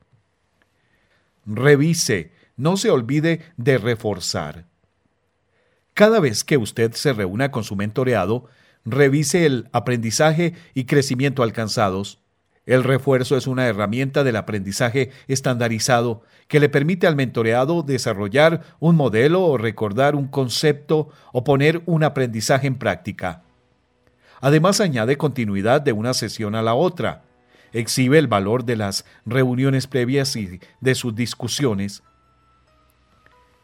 Revise, 1.47 2.31
no 2.57 2.77
se 2.77 2.91
olvide 2.91 3.41
de 3.57 3.77
reforzar. 3.77 4.67
Cada 5.95 6.21
vez 6.21 6.45
que 6.45 6.59
usted 6.59 6.93
se 6.93 7.13
reúna 7.13 7.51
con 7.51 7.65
su 7.65 7.75
mentoreado, 7.75 8.49
revise 8.85 9.47
el 9.47 9.69
aprendizaje 9.73 10.55
y 10.75 10.85
crecimiento 10.85 11.43
alcanzados. 11.43 12.19
El 12.65 12.85
refuerzo 12.85 13.37
es 13.37 13.47
una 13.47 13.67
herramienta 13.67 14.23
del 14.23 14.37
aprendizaje 14.37 15.11
estandarizado 15.27 16.23
que 16.47 16.61
le 16.61 16.69
permite 16.69 17.07
al 17.07 17.17
mentoreado 17.17 17.83
desarrollar 17.83 18.63
un 18.79 18.95
modelo 18.95 19.43
o 19.43 19.59
recordar 19.59 20.15
un 20.15 20.29
concepto 20.29 21.09
o 21.33 21.43
poner 21.43 21.83
un 21.87 22.05
aprendizaje 22.05 22.69
en 22.69 22.77
práctica. 22.77 23.43
Además 24.41 24.81
añade 24.81 25.17
continuidad 25.17 25.81
de 25.81 25.93
una 25.93 26.15
sesión 26.15 26.55
a 26.55 26.63
la 26.63 26.75
otra, 26.75 27.25
exhibe 27.73 28.19
el 28.19 28.29
valor 28.29 28.65
de 28.65 28.77
las 28.77 29.05
reuniones 29.25 29.87
previas 29.87 30.37
y 30.37 30.61
de 30.81 30.95
sus 30.95 31.15
discusiones. 31.15 32.03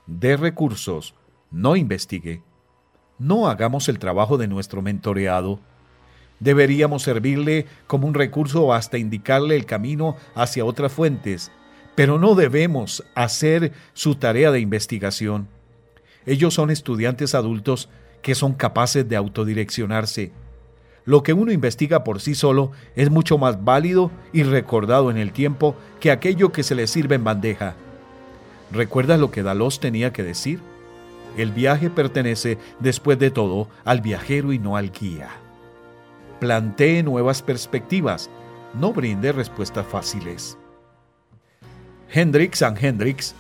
De 0.07 0.37
recursos, 0.37 1.15
no 1.51 1.77
investigue 1.77 2.43
no 3.19 3.49
hagamos 3.49 3.89
el 3.89 3.99
trabajo 3.99 4.39
de 4.39 4.49
nuestro 4.49 4.83
mentoreado. 4.83 5.61
Deberíamos 6.41 7.03
servirle 7.03 7.67
como 7.87 8.07
un 8.07 8.15
recurso 8.15 8.73
hasta 8.73 8.99
indicarle 8.99 9.57
el 9.57 9.67
camino 9.67 10.17
hacia 10.35 10.65
otras 10.65 10.93
fuentes, 10.93 11.51
pero 11.95 12.19
no 12.19 12.35
debemos 12.37 13.05
hacer 13.15 13.73
su 13.93 14.15
tarea 14.15 14.53
de 14.53 14.61
investigación. 14.61 15.49
Ellos 16.27 16.55
son 16.55 16.71
estudiantes 16.71 17.35
adultos 17.35 17.89
que 18.23 18.35
son 18.35 18.53
capaces 18.55 19.09
de 19.09 19.17
autodireccionarse. 19.17 20.33
lo 21.05 21.23
que 21.23 21.33
uno 21.33 21.53
investiga 21.53 22.05
por 22.05 22.21
sí 22.21 22.35
solo 22.35 22.73
es 22.95 23.11
mucho 23.11 23.39
más 23.39 23.65
válido 23.65 24.11
y 24.35 24.43
recordado 24.43 25.11
en 25.11 25.17
el 25.17 25.33
tiempo 25.33 25.75
que 26.01 26.11
aquello 26.11 26.53
que 26.53 26.63
se 26.63 26.75
le 26.75 26.87
sirve 26.87 27.15
en 27.15 27.25
bandeja. 27.25 27.77
¿Recuerdas 28.71 29.19
lo 29.19 29.31
que 29.31 29.43
Dalos 29.43 29.81
tenía 29.81 30.13
que 30.13 30.23
decir? 30.23 30.61
El 31.38 31.52
viaje 31.52 31.88
pertenece, 31.88 32.59
después 32.80 33.16
de 33.16 33.30
todo, 33.30 33.68
al 33.85 34.00
viajero 34.00 34.52
y 34.52 34.59
no 34.59 34.76
al 34.76 34.90
guía. 34.90 35.28
Plantee 36.40 37.04
nuevas 37.04 37.42
perspectivas, 37.42 38.28
no 38.75 38.92
brinde 38.92 39.30
respuestas 39.30 39.87
fáciles. 39.87 40.59
Hendrix 42.12 42.61
and 42.62 42.76
Hendrix 42.85 43.37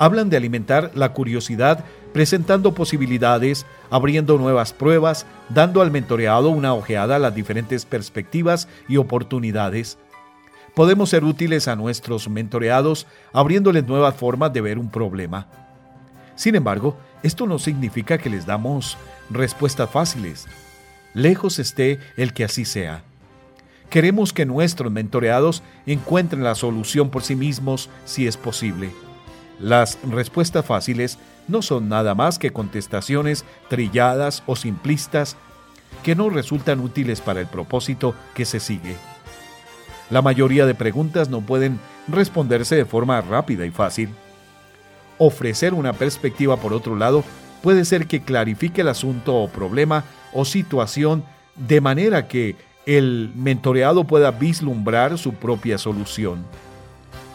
hablan 0.00 0.30
de 0.30 0.36
alimentar 0.36 0.90
la 0.96 1.12
curiosidad 1.12 1.84
presentando 2.12 2.74
posibilidades, 2.74 3.66
abriendo 3.88 4.36
nuevas 4.36 4.72
pruebas, 4.72 5.24
dando 5.48 5.80
al 5.80 5.92
mentoreado 5.92 6.50
una 6.50 6.74
ojeada 6.74 7.16
a 7.16 7.18
las 7.20 7.36
diferentes 7.36 7.84
perspectivas 7.84 8.66
y 8.88 8.96
oportunidades. 8.96 9.96
Podemos 10.74 11.10
ser 11.10 11.22
útiles 11.22 11.68
a 11.68 11.76
nuestros 11.76 12.28
mentoreados 12.28 13.06
abriéndoles 13.32 13.86
nuevas 13.86 14.16
formas 14.16 14.52
de 14.52 14.60
ver 14.60 14.76
un 14.76 14.90
problema. 14.90 15.46
Sin 16.34 16.54
embargo, 16.54 16.96
esto 17.22 17.46
no 17.46 17.58
significa 17.58 18.18
que 18.18 18.30
les 18.30 18.46
damos 18.46 18.96
respuestas 19.30 19.90
fáciles. 19.90 20.46
Lejos 21.14 21.58
esté 21.58 21.98
el 22.16 22.32
que 22.32 22.44
así 22.44 22.64
sea. 22.64 23.02
Queremos 23.90 24.32
que 24.32 24.44
nuestros 24.44 24.92
mentoreados 24.92 25.62
encuentren 25.86 26.44
la 26.44 26.54
solución 26.54 27.10
por 27.10 27.22
sí 27.22 27.34
mismos 27.34 27.88
si 28.04 28.26
es 28.26 28.36
posible. 28.36 28.90
Las 29.58 29.98
respuestas 30.02 30.64
fáciles 30.64 31.18
no 31.48 31.62
son 31.62 31.88
nada 31.88 32.14
más 32.14 32.38
que 32.38 32.52
contestaciones 32.52 33.44
trilladas 33.68 34.42
o 34.46 34.56
simplistas 34.56 35.36
que 36.02 36.14
no 36.14 36.28
resultan 36.28 36.80
útiles 36.80 37.20
para 37.20 37.40
el 37.40 37.46
propósito 37.46 38.14
que 38.34 38.44
se 38.44 38.60
sigue. 38.60 38.96
La 40.10 40.22
mayoría 40.22 40.66
de 40.66 40.74
preguntas 40.74 41.28
no 41.28 41.40
pueden 41.40 41.80
responderse 42.06 42.76
de 42.76 42.84
forma 42.84 43.20
rápida 43.20 43.66
y 43.66 43.70
fácil. 43.70 44.10
Ofrecer 45.18 45.74
una 45.74 45.92
perspectiva 45.92 46.56
por 46.56 46.72
otro 46.72 46.96
lado 46.96 47.24
puede 47.62 47.84
ser 47.84 48.06
que 48.06 48.22
clarifique 48.22 48.82
el 48.82 48.88
asunto 48.88 49.34
o 49.34 49.48
problema 49.48 50.04
o 50.32 50.44
situación 50.44 51.24
de 51.56 51.80
manera 51.80 52.28
que 52.28 52.56
el 52.86 53.32
mentoreado 53.34 54.04
pueda 54.04 54.30
vislumbrar 54.30 55.18
su 55.18 55.34
propia 55.34 55.76
solución. 55.76 56.44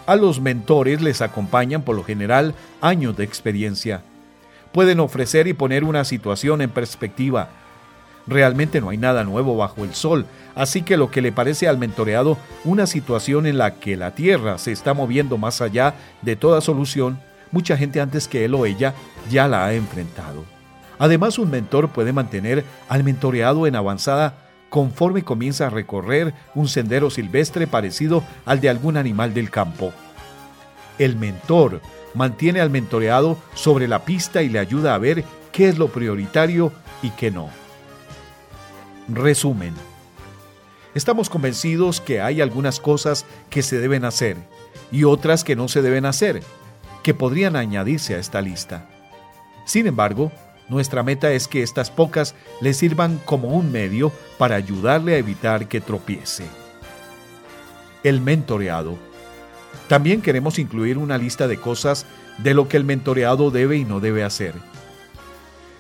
A 0.05 0.15
los 0.15 0.41
mentores 0.41 1.01
les 1.01 1.21
acompañan 1.21 1.81
por 1.81 1.95
lo 1.95 2.03
general 2.03 2.55
años 2.81 3.15
de 3.15 3.23
experiencia. 3.23 4.01
Pueden 4.71 4.99
ofrecer 4.99 5.47
y 5.47 5.53
poner 5.53 5.83
una 5.83 6.03
situación 6.05 6.61
en 6.61 6.69
perspectiva. 6.69 7.49
Realmente 8.25 8.81
no 8.81 8.89
hay 8.89 8.97
nada 8.97 9.23
nuevo 9.23 9.55
bajo 9.55 9.83
el 9.83 9.93
sol, 9.93 10.25
así 10.55 10.81
que 10.81 10.97
lo 10.97 11.11
que 11.11 11.21
le 11.21 11.31
parece 11.31 11.67
al 11.67 11.77
mentoreado 11.77 12.37
una 12.63 12.87
situación 12.87 13.45
en 13.45 13.57
la 13.57 13.75
que 13.75 13.95
la 13.95 14.15
Tierra 14.15 14.57
se 14.57 14.71
está 14.71 14.93
moviendo 14.93 15.37
más 15.37 15.61
allá 15.61 15.93
de 16.21 16.35
toda 16.35 16.61
solución, 16.61 17.19
mucha 17.53 17.77
gente 17.77 18.01
antes 18.01 18.27
que 18.27 18.43
él 18.43 18.53
o 18.55 18.65
ella 18.65 18.93
ya 19.29 19.47
la 19.47 19.65
ha 19.65 19.73
enfrentado. 19.73 20.43
Además, 20.99 21.39
un 21.39 21.49
mentor 21.49 21.89
puede 21.89 22.11
mantener 22.11 22.65
al 22.89 23.03
mentoreado 23.03 23.65
en 23.67 23.75
avanzada 23.75 24.43
conforme 24.69 25.23
comienza 25.23 25.67
a 25.67 25.69
recorrer 25.69 26.33
un 26.55 26.67
sendero 26.67 27.09
silvestre 27.09 27.67
parecido 27.67 28.23
al 28.45 28.59
de 28.59 28.69
algún 28.69 28.97
animal 28.97 29.33
del 29.33 29.49
campo. 29.49 29.93
El 30.97 31.15
mentor 31.15 31.79
mantiene 32.13 32.59
al 32.59 32.69
mentoreado 32.69 33.37
sobre 33.53 33.87
la 33.87 34.03
pista 34.03 34.41
y 34.41 34.49
le 34.49 34.59
ayuda 34.59 34.95
a 34.95 34.97
ver 34.97 35.23
qué 35.51 35.69
es 35.69 35.77
lo 35.77 35.89
prioritario 35.89 36.71
y 37.01 37.11
qué 37.11 37.31
no. 37.31 37.49
Resumen. 39.07 39.73
Estamos 40.95 41.29
convencidos 41.29 42.01
que 42.01 42.21
hay 42.21 42.41
algunas 42.41 42.79
cosas 42.79 43.25
que 43.49 43.63
se 43.63 43.79
deben 43.79 44.05
hacer 44.05 44.37
y 44.91 45.03
otras 45.03 45.43
que 45.43 45.55
no 45.55 45.67
se 45.67 45.81
deben 45.81 46.05
hacer, 46.05 46.41
que 47.03 47.13
podrían 47.13 47.55
añadirse 47.55 48.15
a 48.15 48.19
esta 48.19 48.41
lista. 48.41 48.89
Sin 49.65 49.85
embargo, 49.87 50.31
nuestra 50.69 51.03
meta 51.03 51.31
es 51.31 51.47
que 51.47 51.61
estas 51.61 51.91
pocas 51.91 52.35
le 52.61 52.73
sirvan 52.73 53.19
como 53.25 53.49
un 53.49 53.71
medio 53.71 54.11
para 54.37 54.55
ayudarle 54.55 55.15
a 55.15 55.17
evitar 55.17 55.67
que 55.67 55.81
tropiece. 55.81 56.45
El 58.03 58.21
mentoreado. 58.21 58.97
También 59.87 60.21
queremos 60.21 60.59
incluir 60.59 60.97
una 60.97 61.17
lista 61.17 61.47
de 61.47 61.57
cosas 61.57 62.05
de 62.37 62.53
lo 62.53 62.67
que 62.67 62.77
el 62.77 62.85
mentoreado 62.85 63.51
debe 63.51 63.77
y 63.77 63.85
no 63.85 63.99
debe 63.99 64.23
hacer. 64.23 64.55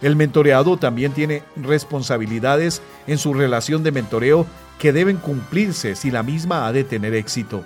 El 0.01 0.17
mentoreado 0.17 0.75
también 0.75 1.13
tiene 1.13 1.43
responsabilidades 1.55 2.81
en 3.07 3.17
su 3.17 3.33
relación 3.33 3.83
de 3.83 3.93
mentoreo 3.93 4.45
que 4.77 4.91
deben 4.91 5.15
cumplirse 5.15 5.95
si 5.95 6.11
la 6.11 6.23
misma 6.23 6.67
ha 6.67 6.73
de 6.73 6.83
tener 6.83 7.13
éxito. 7.13 7.63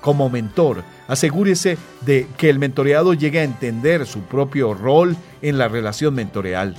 Como 0.00 0.30
mentor, 0.30 0.82
asegúrese 1.08 1.76
de 2.00 2.26
que 2.38 2.48
el 2.48 2.58
mentoreado 2.58 3.12
llegue 3.14 3.40
a 3.40 3.44
entender 3.44 4.06
su 4.06 4.20
propio 4.22 4.74
rol 4.74 5.16
en 5.42 5.58
la 5.58 5.68
relación 5.68 6.14
mentoreal. 6.14 6.74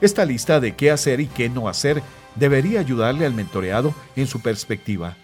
Esta 0.00 0.24
lista 0.24 0.60
de 0.60 0.74
qué 0.74 0.90
hacer 0.90 1.20
y 1.20 1.26
qué 1.26 1.48
no 1.48 1.68
hacer 1.68 2.02
debería 2.34 2.80
ayudarle 2.80 3.24
al 3.24 3.32
mentoreado 3.32 3.94
en 4.16 4.26
su 4.26 4.40
perspectiva. 4.40 5.16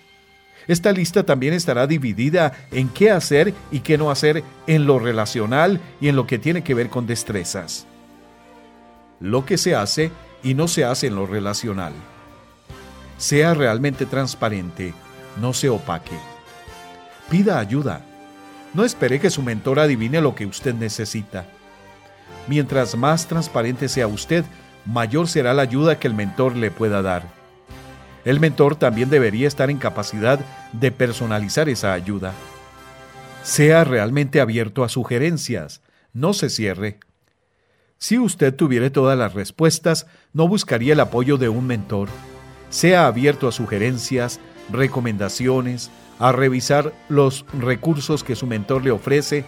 Esta 0.66 0.92
lista 0.92 1.24
también 1.24 1.52
estará 1.52 1.86
dividida 1.86 2.52
en 2.70 2.88
qué 2.88 3.10
hacer 3.10 3.52
y 3.70 3.80
qué 3.80 3.98
no 3.98 4.10
hacer 4.10 4.44
en 4.66 4.86
lo 4.86 4.98
relacional 4.98 5.80
y 6.00 6.08
en 6.08 6.16
lo 6.16 6.26
que 6.26 6.38
tiene 6.38 6.62
que 6.62 6.74
ver 6.74 6.88
con 6.88 7.06
destrezas. 7.06 7.86
Lo 9.18 9.44
que 9.44 9.58
se 9.58 9.74
hace 9.74 10.10
y 10.42 10.54
no 10.54 10.68
se 10.68 10.84
hace 10.84 11.08
en 11.08 11.16
lo 11.16 11.26
relacional. 11.26 11.92
Sea 13.18 13.52
realmente 13.52 14.06
transparente, 14.06 14.94
no 15.40 15.52
se 15.52 15.68
opaque. 15.68 16.29
Pida 17.30 17.60
ayuda. 17.60 18.00
No 18.74 18.84
espere 18.84 19.20
que 19.20 19.30
su 19.30 19.40
mentor 19.42 19.78
adivine 19.78 20.20
lo 20.20 20.34
que 20.34 20.46
usted 20.46 20.74
necesita. 20.74 21.46
Mientras 22.48 22.96
más 22.96 23.28
transparente 23.28 23.88
sea 23.88 24.08
usted, 24.08 24.44
mayor 24.84 25.28
será 25.28 25.54
la 25.54 25.62
ayuda 25.62 26.00
que 26.00 26.08
el 26.08 26.14
mentor 26.14 26.56
le 26.56 26.72
pueda 26.72 27.02
dar. 27.02 27.22
El 28.24 28.40
mentor 28.40 28.74
también 28.74 29.10
debería 29.10 29.46
estar 29.46 29.70
en 29.70 29.78
capacidad 29.78 30.40
de 30.72 30.90
personalizar 30.90 31.68
esa 31.68 31.92
ayuda. 31.92 32.32
Sea 33.44 33.84
realmente 33.84 34.40
abierto 34.40 34.82
a 34.82 34.88
sugerencias, 34.88 35.82
no 36.12 36.32
se 36.32 36.50
cierre. 36.50 36.98
Si 37.96 38.18
usted 38.18 38.52
tuviera 38.54 38.90
todas 38.90 39.16
las 39.16 39.34
respuestas, 39.34 40.08
no 40.32 40.48
buscaría 40.48 40.94
el 40.94 41.00
apoyo 41.00 41.38
de 41.38 41.48
un 41.48 41.68
mentor. 41.68 42.08
Sea 42.70 43.06
abierto 43.06 43.46
a 43.46 43.52
sugerencias, 43.52 44.40
recomendaciones, 44.70 45.90
a 46.20 46.32
revisar 46.32 46.92
los 47.08 47.44
recursos 47.58 48.22
que 48.22 48.36
su 48.36 48.46
mentor 48.46 48.84
le 48.84 48.92
ofrece. 48.92 49.44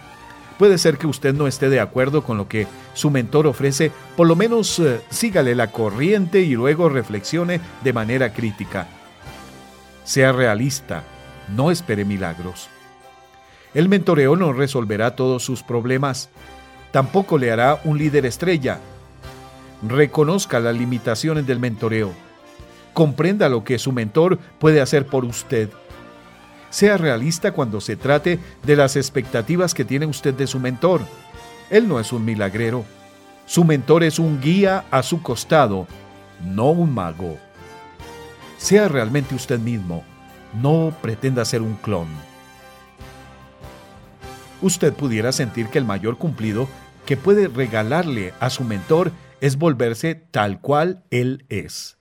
Puede 0.57 0.77
ser 0.77 0.97
que 0.97 1.07
usted 1.07 1.33
no 1.33 1.47
esté 1.47 1.69
de 1.69 1.79
acuerdo 1.79 2.23
con 2.23 2.37
lo 2.37 2.47
que 2.47 2.67
su 2.93 3.09
mentor 3.09 3.47
ofrece, 3.47 3.91
por 4.17 4.27
lo 4.27 4.35
menos 4.35 4.79
eh, 4.79 4.99
sígale 5.09 5.55
la 5.55 5.71
corriente 5.71 6.41
y 6.41 6.55
luego 6.55 6.89
reflexione 6.89 7.61
de 7.83 7.93
manera 7.93 8.33
crítica. 8.33 8.87
Sea 10.03 10.31
realista, 10.31 11.03
no 11.55 11.71
espere 11.71 12.05
milagros. 12.05 12.69
El 13.73 13.87
mentoreo 13.87 14.35
no 14.35 14.53
resolverá 14.53 15.15
todos 15.15 15.43
sus 15.43 15.63
problemas, 15.63 16.29
tampoco 16.91 17.37
le 17.37 17.51
hará 17.51 17.79
un 17.83 17.97
líder 17.97 18.25
estrella. 18.25 18.79
Reconozca 19.87 20.59
las 20.59 20.75
limitaciones 20.75 21.45
del 21.45 21.59
mentoreo. 21.59 22.13
Comprenda 22.93 23.49
lo 23.49 23.63
que 23.63 23.79
su 23.79 23.91
mentor 23.91 24.37
puede 24.59 24.81
hacer 24.81 25.07
por 25.07 25.25
usted 25.25 25.69
sea 26.73 26.97
realista 26.97 27.51
cuando 27.51 27.79
se 27.79 27.95
trate 27.95 28.39
de 28.63 28.75
las 28.75 28.95
expectativas 28.95 29.75
que 29.75 29.85
tiene 29.85 30.07
usted 30.07 30.33
de 30.33 30.47
su 30.47 30.59
mentor. 30.59 31.01
Él 31.69 31.87
no 31.87 31.99
es 31.99 32.11
un 32.11 32.25
milagrero. 32.25 32.83
Su 33.45 33.63
mentor 33.63 34.03
es 34.03 34.17
un 34.17 34.41
guía 34.41 34.83
a 34.89 35.03
su 35.03 35.21
costado, 35.21 35.85
no 36.43 36.71
un 36.71 36.91
mago. 36.91 37.37
Sea 38.57 38.87
realmente 38.87 39.35
usted 39.35 39.59
mismo. 39.59 40.03
No 40.59 40.95
pretenda 40.99 41.45
ser 41.45 41.61
un 41.61 41.75
clon. 41.75 42.07
Usted 44.63 44.93
pudiera 44.93 45.31
sentir 45.31 45.67
que 45.67 45.77
el 45.77 45.85
mayor 45.85 46.17
cumplido 46.17 46.67
que 47.05 47.17
puede 47.17 47.49
regalarle 47.49 48.33
a 48.39 48.49
su 48.49 48.63
mentor 48.63 49.11
es 49.41 49.57
volverse 49.57 50.15
tal 50.15 50.59
cual 50.59 51.03
él 51.11 51.45
es. 51.49 51.99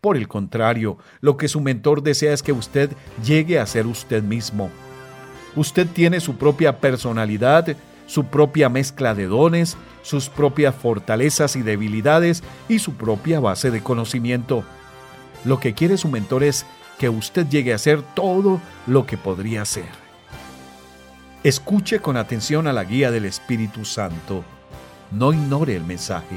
Por 0.00 0.16
el 0.16 0.28
contrario, 0.28 0.96
lo 1.20 1.36
que 1.36 1.48
su 1.48 1.60
mentor 1.60 2.02
desea 2.02 2.32
es 2.32 2.42
que 2.42 2.52
usted 2.52 2.90
llegue 3.22 3.58
a 3.58 3.66
ser 3.66 3.86
usted 3.86 4.22
mismo. 4.22 4.70
Usted 5.56 5.86
tiene 5.86 6.20
su 6.20 6.36
propia 6.36 6.78
personalidad, 6.78 7.76
su 8.06 8.24
propia 8.24 8.70
mezcla 8.70 9.14
de 9.14 9.26
dones, 9.26 9.76
sus 10.02 10.30
propias 10.30 10.74
fortalezas 10.74 11.54
y 11.54 11.62
debilidades 11.62 12.42
y 12.66 12.78
su 12.78 12.94
propia 12.94 13.40
base 13.40 13.70
de 13.70 13.82
conocimiento. 13.82 14.64
Lo 15.44 15.60
que 15.60 15.74
quiere 15.74 15.98
su 15.98 16.08
mentor 16.08 16.44
es 16.44 16.64
que 16.98 17.10
usted 17.10 17.46
llegue 17.48 17.74
a 17.74 17.78
ser 17.78 18.00
todo 18.00 18.58
lo 18.86 19.04
que 19.04 19.18
podría 19.18 19.66
ser. 19.66 19.88
Escuche 21.44 22.00
con 22.00 22.16
atención 22.16 22.66
a 22.66 22.72
la 22.72 22.84
guía 22.84 23.10
del 23.10 23.26
Espíritu 23.26 23.84
Santo. 23.84 24.44
No 25.10 25.34
ignore 25.34 25.76
el 25.76 25.84
mensaje. 25.84 26.36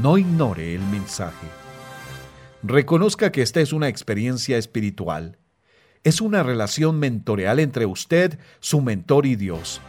No 0.00 0.16
ignore 0.16 0.74
el 0.74 0.82
mensaje. 0.82 1.67
Reconozca 2.62 3.32
que 3.32 3.42
esta 3.42 3.60
es 3.60 3.72
una 3.72 3.88
experiencia 3.88 4.58
espiritual. 4.58 5.38
Es 6.04 6.20
una 6.20 6.42
relación 6.42 6.98
mentoreal 6.98 7.60
entre 7.60 7.86
usted, 7.86 8.38
su 8.60 8.80
mentor 8.80 9.26
y 9.26 9.36
Dios. 9.36 9.80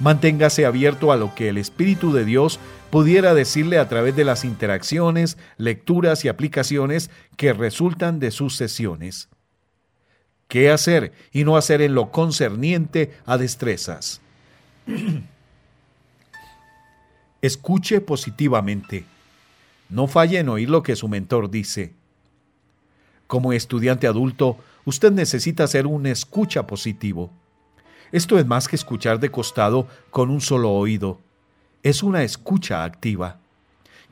Manténgase 0.00 0.64
abierto 0.64 1.12
a 1.12 1.16
lo 1.16 1.34
que 1.34 1.48
el 1.48 1.58
Espíritu 1.58 2.12
de 2.12 2.24
Dios 2.24 2.58
pudiera 2.90 3.34
decirle 3.34 3.78
a 3.78 3.88
través 3.88 4.16
de 4.16 4.24
las 4.24 4.44
interacciones, 4.44 5.36
lecturas 5.56 6.24
y 6.24 6.28
aplicaciones 6.28 7.10
que 7.36 7.52
resultan 7.52 8.20
de 8.20 8.30
sus 8.30 8.56
sesiones. 8.56 9.28
¿Qué 10.46 10.70
hacer 10.70 11.12
y 11.32 11.44
no 11.44 11.56
hacer 11.56 11.82
en 11.82 11.94
lo 11.94 12.10
concerniente 12.10 13.12
a 13.26 13.36
destrezas? 13.36 14.20
Escuche 17.42 18.00
positivamente. 18.00 19.04
No 19.88 20.06
falle 20.06 20.38
en 20.38 20.48
oír 20.48 20.68
lo 20.68 20.82
que 20.82 20.96
su 20.96 21.08
mentor 21.08 21.50
dice. 21.50 21.94
Como 23.26 23.52
estudiante 23.52 24.06
adulto, 24.06 24.58
usted 24.84 25.12
necesita 25.12 25.66
ser 25.66 25.86
un 25.86 26.06
escucha 26.06 26.66
positivo. 26.66 27.30
Esto 28.12 28.38
es 28.38 28.46
más 28.46 28.68
que 28.68 28.76
escuchar 28.76 29.20
de 29.20 29.30
costado 29.30 29.86
con 30.10 30.30
un 30.30 30.40
solo 30.40 30.72
oído. 30.72 31.20
Es 31.82 32.02
una 32.02 32.22
escucha 32.22 32.84
activa, 32.84 33.38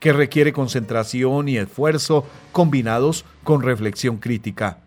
que 0.01 0.13
requiere 0.13 0.53
concentración 0.53 1.49
y 1.49 1.57
esfuerzo 1.57 2.27
combinados 2.53 3.25
con 3.43 3.63
reflexión 3.63 4.19
crítica. 4.19 4.81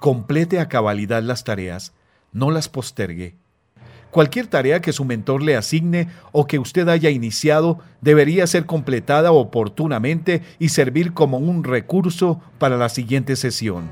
Complete 0.00 0.58
a 0.58 0.68
cabalidad 0.68 1.22
las 1.22 1.44
tareas, 1.44 1.92
no 2.32 2.50
las 2.50 2.68
postergue. 2.68 3.36
Cualquier 4.12 4.46
tarea 4.46 4.82
que 4.82 4.92
su 4.92 5.06
mentor 5.06 5.42
le 5.42 5.56
asigne 5.56 6.08
o 6.32 6.46
que 6.46 6.58
usted 6.58 6.86
haya 6.90 7.08
iniciado 7.08 7.78
debería 8.02 8.46
ser 8.46 8.66
completada 8.66 9.32
oportunamente 9.32 10.42
y 10.58 10.68
servir 10.68 11.14
como 11.14 11.38
un 11.38 11.64
recurso 11.64 12.38
para 12.58 12.76
la 12.76 12.90
siguiente 12.90 13.36
sesión. 13.36 13.90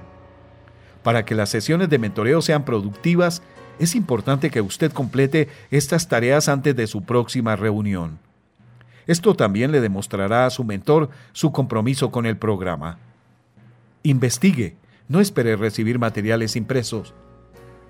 Para 1.03 1.25
que 1.25 1.35
las 1.35 1.49
sesiones 1.49 1.89
de 1.89 1.99
mentoreo 1.99 2.43
sean 2.43 2.67
productivas, 2.67 3.41
es 3.79 3.95
importante 3.95 4.51
que 4.51 4.61
usted 4.61 4.93
complete 4.93 5.49
estas 5.71 6.07
tareas 6.07 6.51
antes 6.51 6.77
de 6.77 6.87
su 6.87 7.03
próxima 7.03 7.57
reunión. 7.57 8.19
Esto 9.07 9.35
también 9.35 9.73
le 9.73 9.81
demostrará 9.81 10.45
a 10.45 10.51
su 10.51 10.65
mentor 10.65 11.09
su 11.33 11.51
compromiso 11.51 12.11
con 12.11 12.27
el 12.27 12.37
programa. 12.37 12.99
Investigue, 14.03 14.77
no 15.09 15.19
espere 15.19 15.57
recibir 15.57 15.99
materiales 15.99 16.57
impresos. 16.57 17.15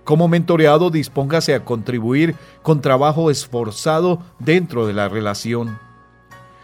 Como 0.04 0.28
mentoreado, 0.28 0.90
dispóngase 0.90 1.54
a 1.54 1.64
contribuir 1.64 2.34
con 2.62 2.80
trabajo 2.80 3.30
esforzado 3.30 4.22
dentro 4.38 4.86
de 4.86 4.92
la 4.92 5.08
relación. 5.08 5.78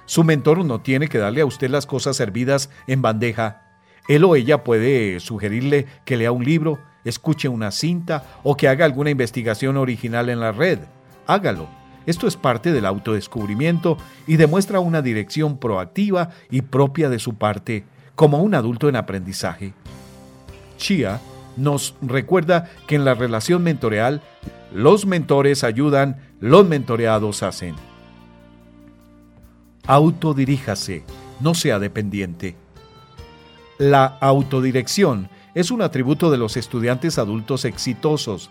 Su 0.06 0.24
mentor 0.24 0.64
no 0.64 0.80
tiene 0.80 1.08
que 1.08 1.18
darle 1.18 1.40
a 1.40 1.46
usted 1.46 1.68
las 1.68 1.86
cosas 1.86 2.16
servidas 2.16 2.70
en 2.86 3.02
bandeja. 3.02 3.62
Él 4.08 4.24
o 4.24 4.36
ella 4.36 4.62
puede 4.62 5.18
sugerirle 5.20 5.86
que 6.04 6.16
lea 6.16 6.32
un 6.32 6.44
libro, 6.44 6.78
escuche 7.04 7.48
una 7.48 7.72
cinta 7.72 8.24
o 8.44 8.56
que 8.56 8.68
haga 8.68 8.84
alguna 8.84 9.10
investigación 9.10 9.76
original 9.76 10.28
en 10.28 10.40
la 10.40 10.52
red. 10.52 10.78
Hágalo. 11.26 11.68
Esto 12.06 12.28
es 12.28 12.36
parte 12.36 12.70
del 12.70 12.86
autodescubrimiento 12.86 13.96
y 14.28 14.36
demuestra 14.36 14.78
una 14.78 15.02
dirección 15.02 15.58
proactiva 15.58 16.30
y 16.50 16.62
propia 16.62 17.08
de 17.08 17.18
su 17.18 17.34
parte, 17.34 17.84
como 18.14 18.38
un 18.38 18.54
adulto 18.54 18.88
en 18.88 18.94
aprendizaje. 18.94 19.72
Chia 20.76 21.20
nos 21.56 21.94
recuerda 22.02 22.70
que 22.86 22.94
en 22.94 23.04
la 23.04 23.14
relación 23.14 23.62
mentoreal, 23.62 24.22
los 24.72 25.06
mentores 25.06 25.64
ayudan, 25.64 26.20
los 26.40 26.66
mentoreados 26.66 27.42
hacen. 27.42 27.74
Autodiríjase, 29.86 31.04
no 31.40 31.54
sea 31.54 31.78
dependiente. 31.78 32.56
La 33.78 34.04
autodirección 34.20 35.28
es 35.54 35.70
un 35.70 35.82
atributo 35.82 36.30
de 36.30 36.38
los 36.38 36.56
estudiantes 36.56 37.18
adultos 37.18 37.64
exitosos. 37.64 38.50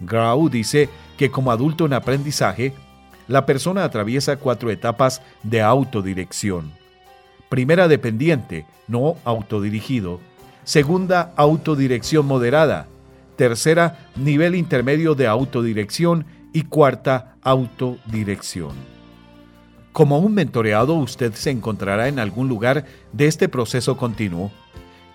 Grau 0.00 0.48
dice 0.48 0.88
que 1.16 1.30
como 1.30 1.50
adulto 1.50 1.86
en 1.86 1.94
aprendizaje, 1.94 2.74
la 3.28 3.46
persona 3.46 3.84
atraviesa 3.84 4.36
cuatro 4.36 4.70
etapas 4.70 5.22
de 5.42 5.62
autodirección. 5.62 6.72
Primera, 7.48 7.88
dependiente, 7.88 8.66
no 8.88 9.16
autodirigido 9.24 10.20
segunda 10.64 11.32
autodirección 11.36 12.26
moderada, 12.26 12.86
tercera 13.36 14.10
nivel 14.16 14.54
intermedio 14.54 15.14
de 15.14 15.26
autodirección 15.26 16.26
y 16.52 16.62
cuarta 16.62 17.36
autodirección. 17.42 18.72
Como 19.92 20.18
un 20.18 20.34
mentoreado 20.34 20.94
usted 20.94 21.34
se 21.34 21.50
encontrará 21.50 22.08
en 22.08 22.18
algún 22.18 22.48
lugar 22.48 22.84
de 23.12 23.26
este 23.26 23.48
proceso 23.48 23.96
continuo. 23.96 24.50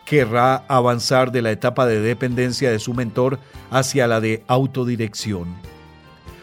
Querrá 0.06 0.64
avanzar 0.68 1.32
de 1.32 1.42
la 1.42 1.52
etapa 1.52 1.86
de 1.86 2.00
dependencia 2.00 2.72
de 2.72 2.80
su 2.80 2.94
mentor 2.94 3.40
hacia 3.70 4.08
la 4.08 4.22
de 4.22 4.44
autodirección. 4.48 5.48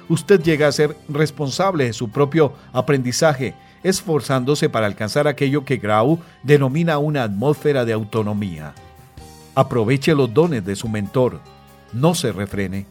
Usted 0.08 0.40
llega 0.42 0.68
a 0.68 0.72
ser 0.72 0.96
responsable 1.08 1.84
de 1.84 1.92
su 1.92 2.10
propio 2.10 2.52
aprendizaje, 2.72 3.54
esforzándose 3.82 4.68
para 4.68 4.86
alcanzar 4.86 5.26
aquello 5.26 5.64
que 5.64 5.78
Grau 5.78 6.20
denomina 6.42 6.98
una 6.98 7.24
atmósfera 7.24 7.84
de 7.84 7.92
autonomía. 7.92 8.74
Aproveche 9.56 10.14
los 10.14 10.34
dones 10.34 10.66
de 10.66 10.76
su 10.76 10.86
mentor. 10.86 11.40
No 11.94 12.14
se 12.14 12.30
refrene. 12.30 12.84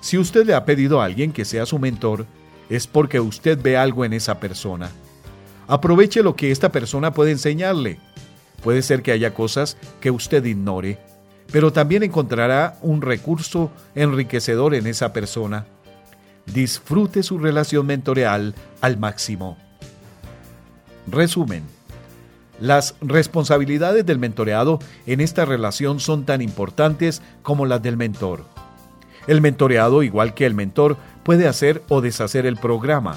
Si 0.00 0.18
usted 0.18 0.44
le 0.44 0.54
ha 0.54 0.64
pedido 0.64 1.00
a 1.00 1.04
alguien 1.04 1.32
que 1.32 1.44
sea 1.44 1.66
su 1.66 1.78
mentor, 1.78 2.26
es 2.68 2.88
porque 2.88 3.20
usted 3.20 3.56
ve 3.62 3.76
algo 3.76 4.04
en 4.04 4.12
esa 4.12 4.40
persona. 4.40 4.90
Aproveche 5.68 6.24
lo 6.24 6.34
que 6.34 6.50
esta 6.50 6.72
persona 6.72 7.12
puede 7.12 7.30
enseñarle. 7.30 8.00
Puede 8.60 8.82
ser 8.82 9.02
que 9.02 9.12
haya 9.12 9.34
cosas 9.34 9.76
que 10.00 10.10
usted 10.10 10.44
ignore, 10.44 10.98
pero 11.52 11.72
también 11.72 12.02
encontrará 12.02 12.76
un 12.82 13.00
recurso 13.00 13.70
enriquecedor 13.94 14.74
en 14.74 14.88
esa 14.88 15.12
persona. 15.12 15.66
Disfrute 16.52 17.22
su 17.22 17.38
relación 17.38 17.86
mentoreal 17.86 18.56
al 18.80 18.98
máximo. 18.98 19.56
Resumen. 21.06 21.62
Las 22.62 22.94
responsabilidades 23.00 24.06
del 24.06 24.20
mentoreado 24.20 24.78
en 25.06 25.20
esta 25.20 25.44
relación 25.44 25.98
son 25.98 26.24
tan 26.24 26.40
importantes 26.40 27.20
como 27.42 27.66
las 27.66 27.82
del 27.82 27.96
mentor. 27.96 28.44
El 29.26 29.40
mentoreado, 29.40 30.04
igual 30.04 30.32
que 30.32 30.46
el 30.46 30.54
mentor, 30.54 30.96
puede 31.24 31.48
hacer 31.48 31.82
o 31.88 32.00
deshacer 32.00 32.46
el 32.46 32.56
programa. 32.56 33.16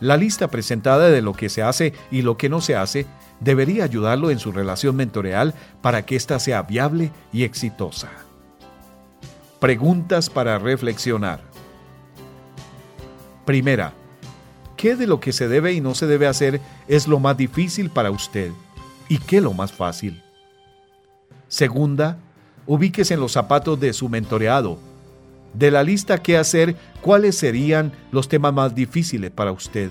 La 0.00 0.16
lista 0.16 0.48
presentada 0.48 1.10
de 1.10 1.20
lo 1.20 1.34
que 1.34 1.50
se 1.50 1.62
hace 1.62 1.92
y 2.10 2.22
lo 2.22 2.38
que 2.38 2.48
no 2.48 2.62
se 2.62 2.74
hace 2.74 3.04
debería 3.40 3.84
ayudarlo 3.84 4.30
en 4.30 4.38
su 4.38 4.52
relación 4.52 4.96
mentoreal 4.96 5.52
para 5.82 6.06
que 6.06 6.16
ésta 6.16 6.38
sea 6.38 6.62
viable 6.62 7.10
y 7.30 7.44
exitosa. 7.44 8.08
Preguntas 9.60 10.30
para 10.30 10.58
reflexionar. 10.58 11.42
Primera, 13.44 13.92
¿Qué 14.82 14.96
de 14.96 15.06
lo 15.06 15.20
que 15.20 15.32
se 15.32 15.46
debe 15.46 15.74
y 15.74 15.80
no 15.80 15.94
se 15.94 16.08
debe 16.08 16.26
hacer 16.26 16.60
es 16.88 17.06
lo 17.06 17.20
más 17.20 17.36
difícil 17.36 17.88
para 17.88 18.10
usted? 18.10 18.50
¿Y 19.08 19.18
qué 19.18 19.40
lo 19.40 19.52
más 19.52 19.72
fácil? 19.72 20.20
Segunda, 21.46 22.18
ubíquese 22.66 23.14
en 23.14 23.20
los 23.20 23.30
zapatos 23.30 23.78
de 23.78 23.92
su 23.92 24.08
mentoreado. 24.08 24.80
De 25.54 25.70
la 25.70 25.84
lista 25.84 26.20
qué 26.20 26.36
hacer, 26.36 26.74
¿cuáles 27.00 27.38
serían 27.38 27.92
los 28.10 28.28
temas 28.28 28.52
más 28.52 28.74
difíciles 28.74 29.30
para 29.30 29.52
usted? 29.52 29.88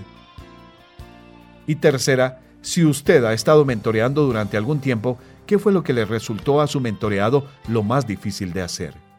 Y 1.68 1.76
tercera, 1.76 2.42
si 2.62 2.84
usted 2.84 3.24
ha 3.24 3.32
estado 3.32 3.64
mentoreando 3.64 4.24
durante 4.24 4.58
algún 4.58 4.82
tiempo, 4.82 5.18
¿qué 5.46 5.58
fue 5.58 5.72
lo 5.72 5.84
que 5.84 5.94
le 5.94 6.04
resultó 6.04 6.60
a 6.60 6.68
su 6.68 6.82
mentoreado 6.82 7.48
lo 7.70 7.82
más 7.82 8.06
difícil 8.06 8.52
de 8.52 8.64
hacer? 8.64 9.11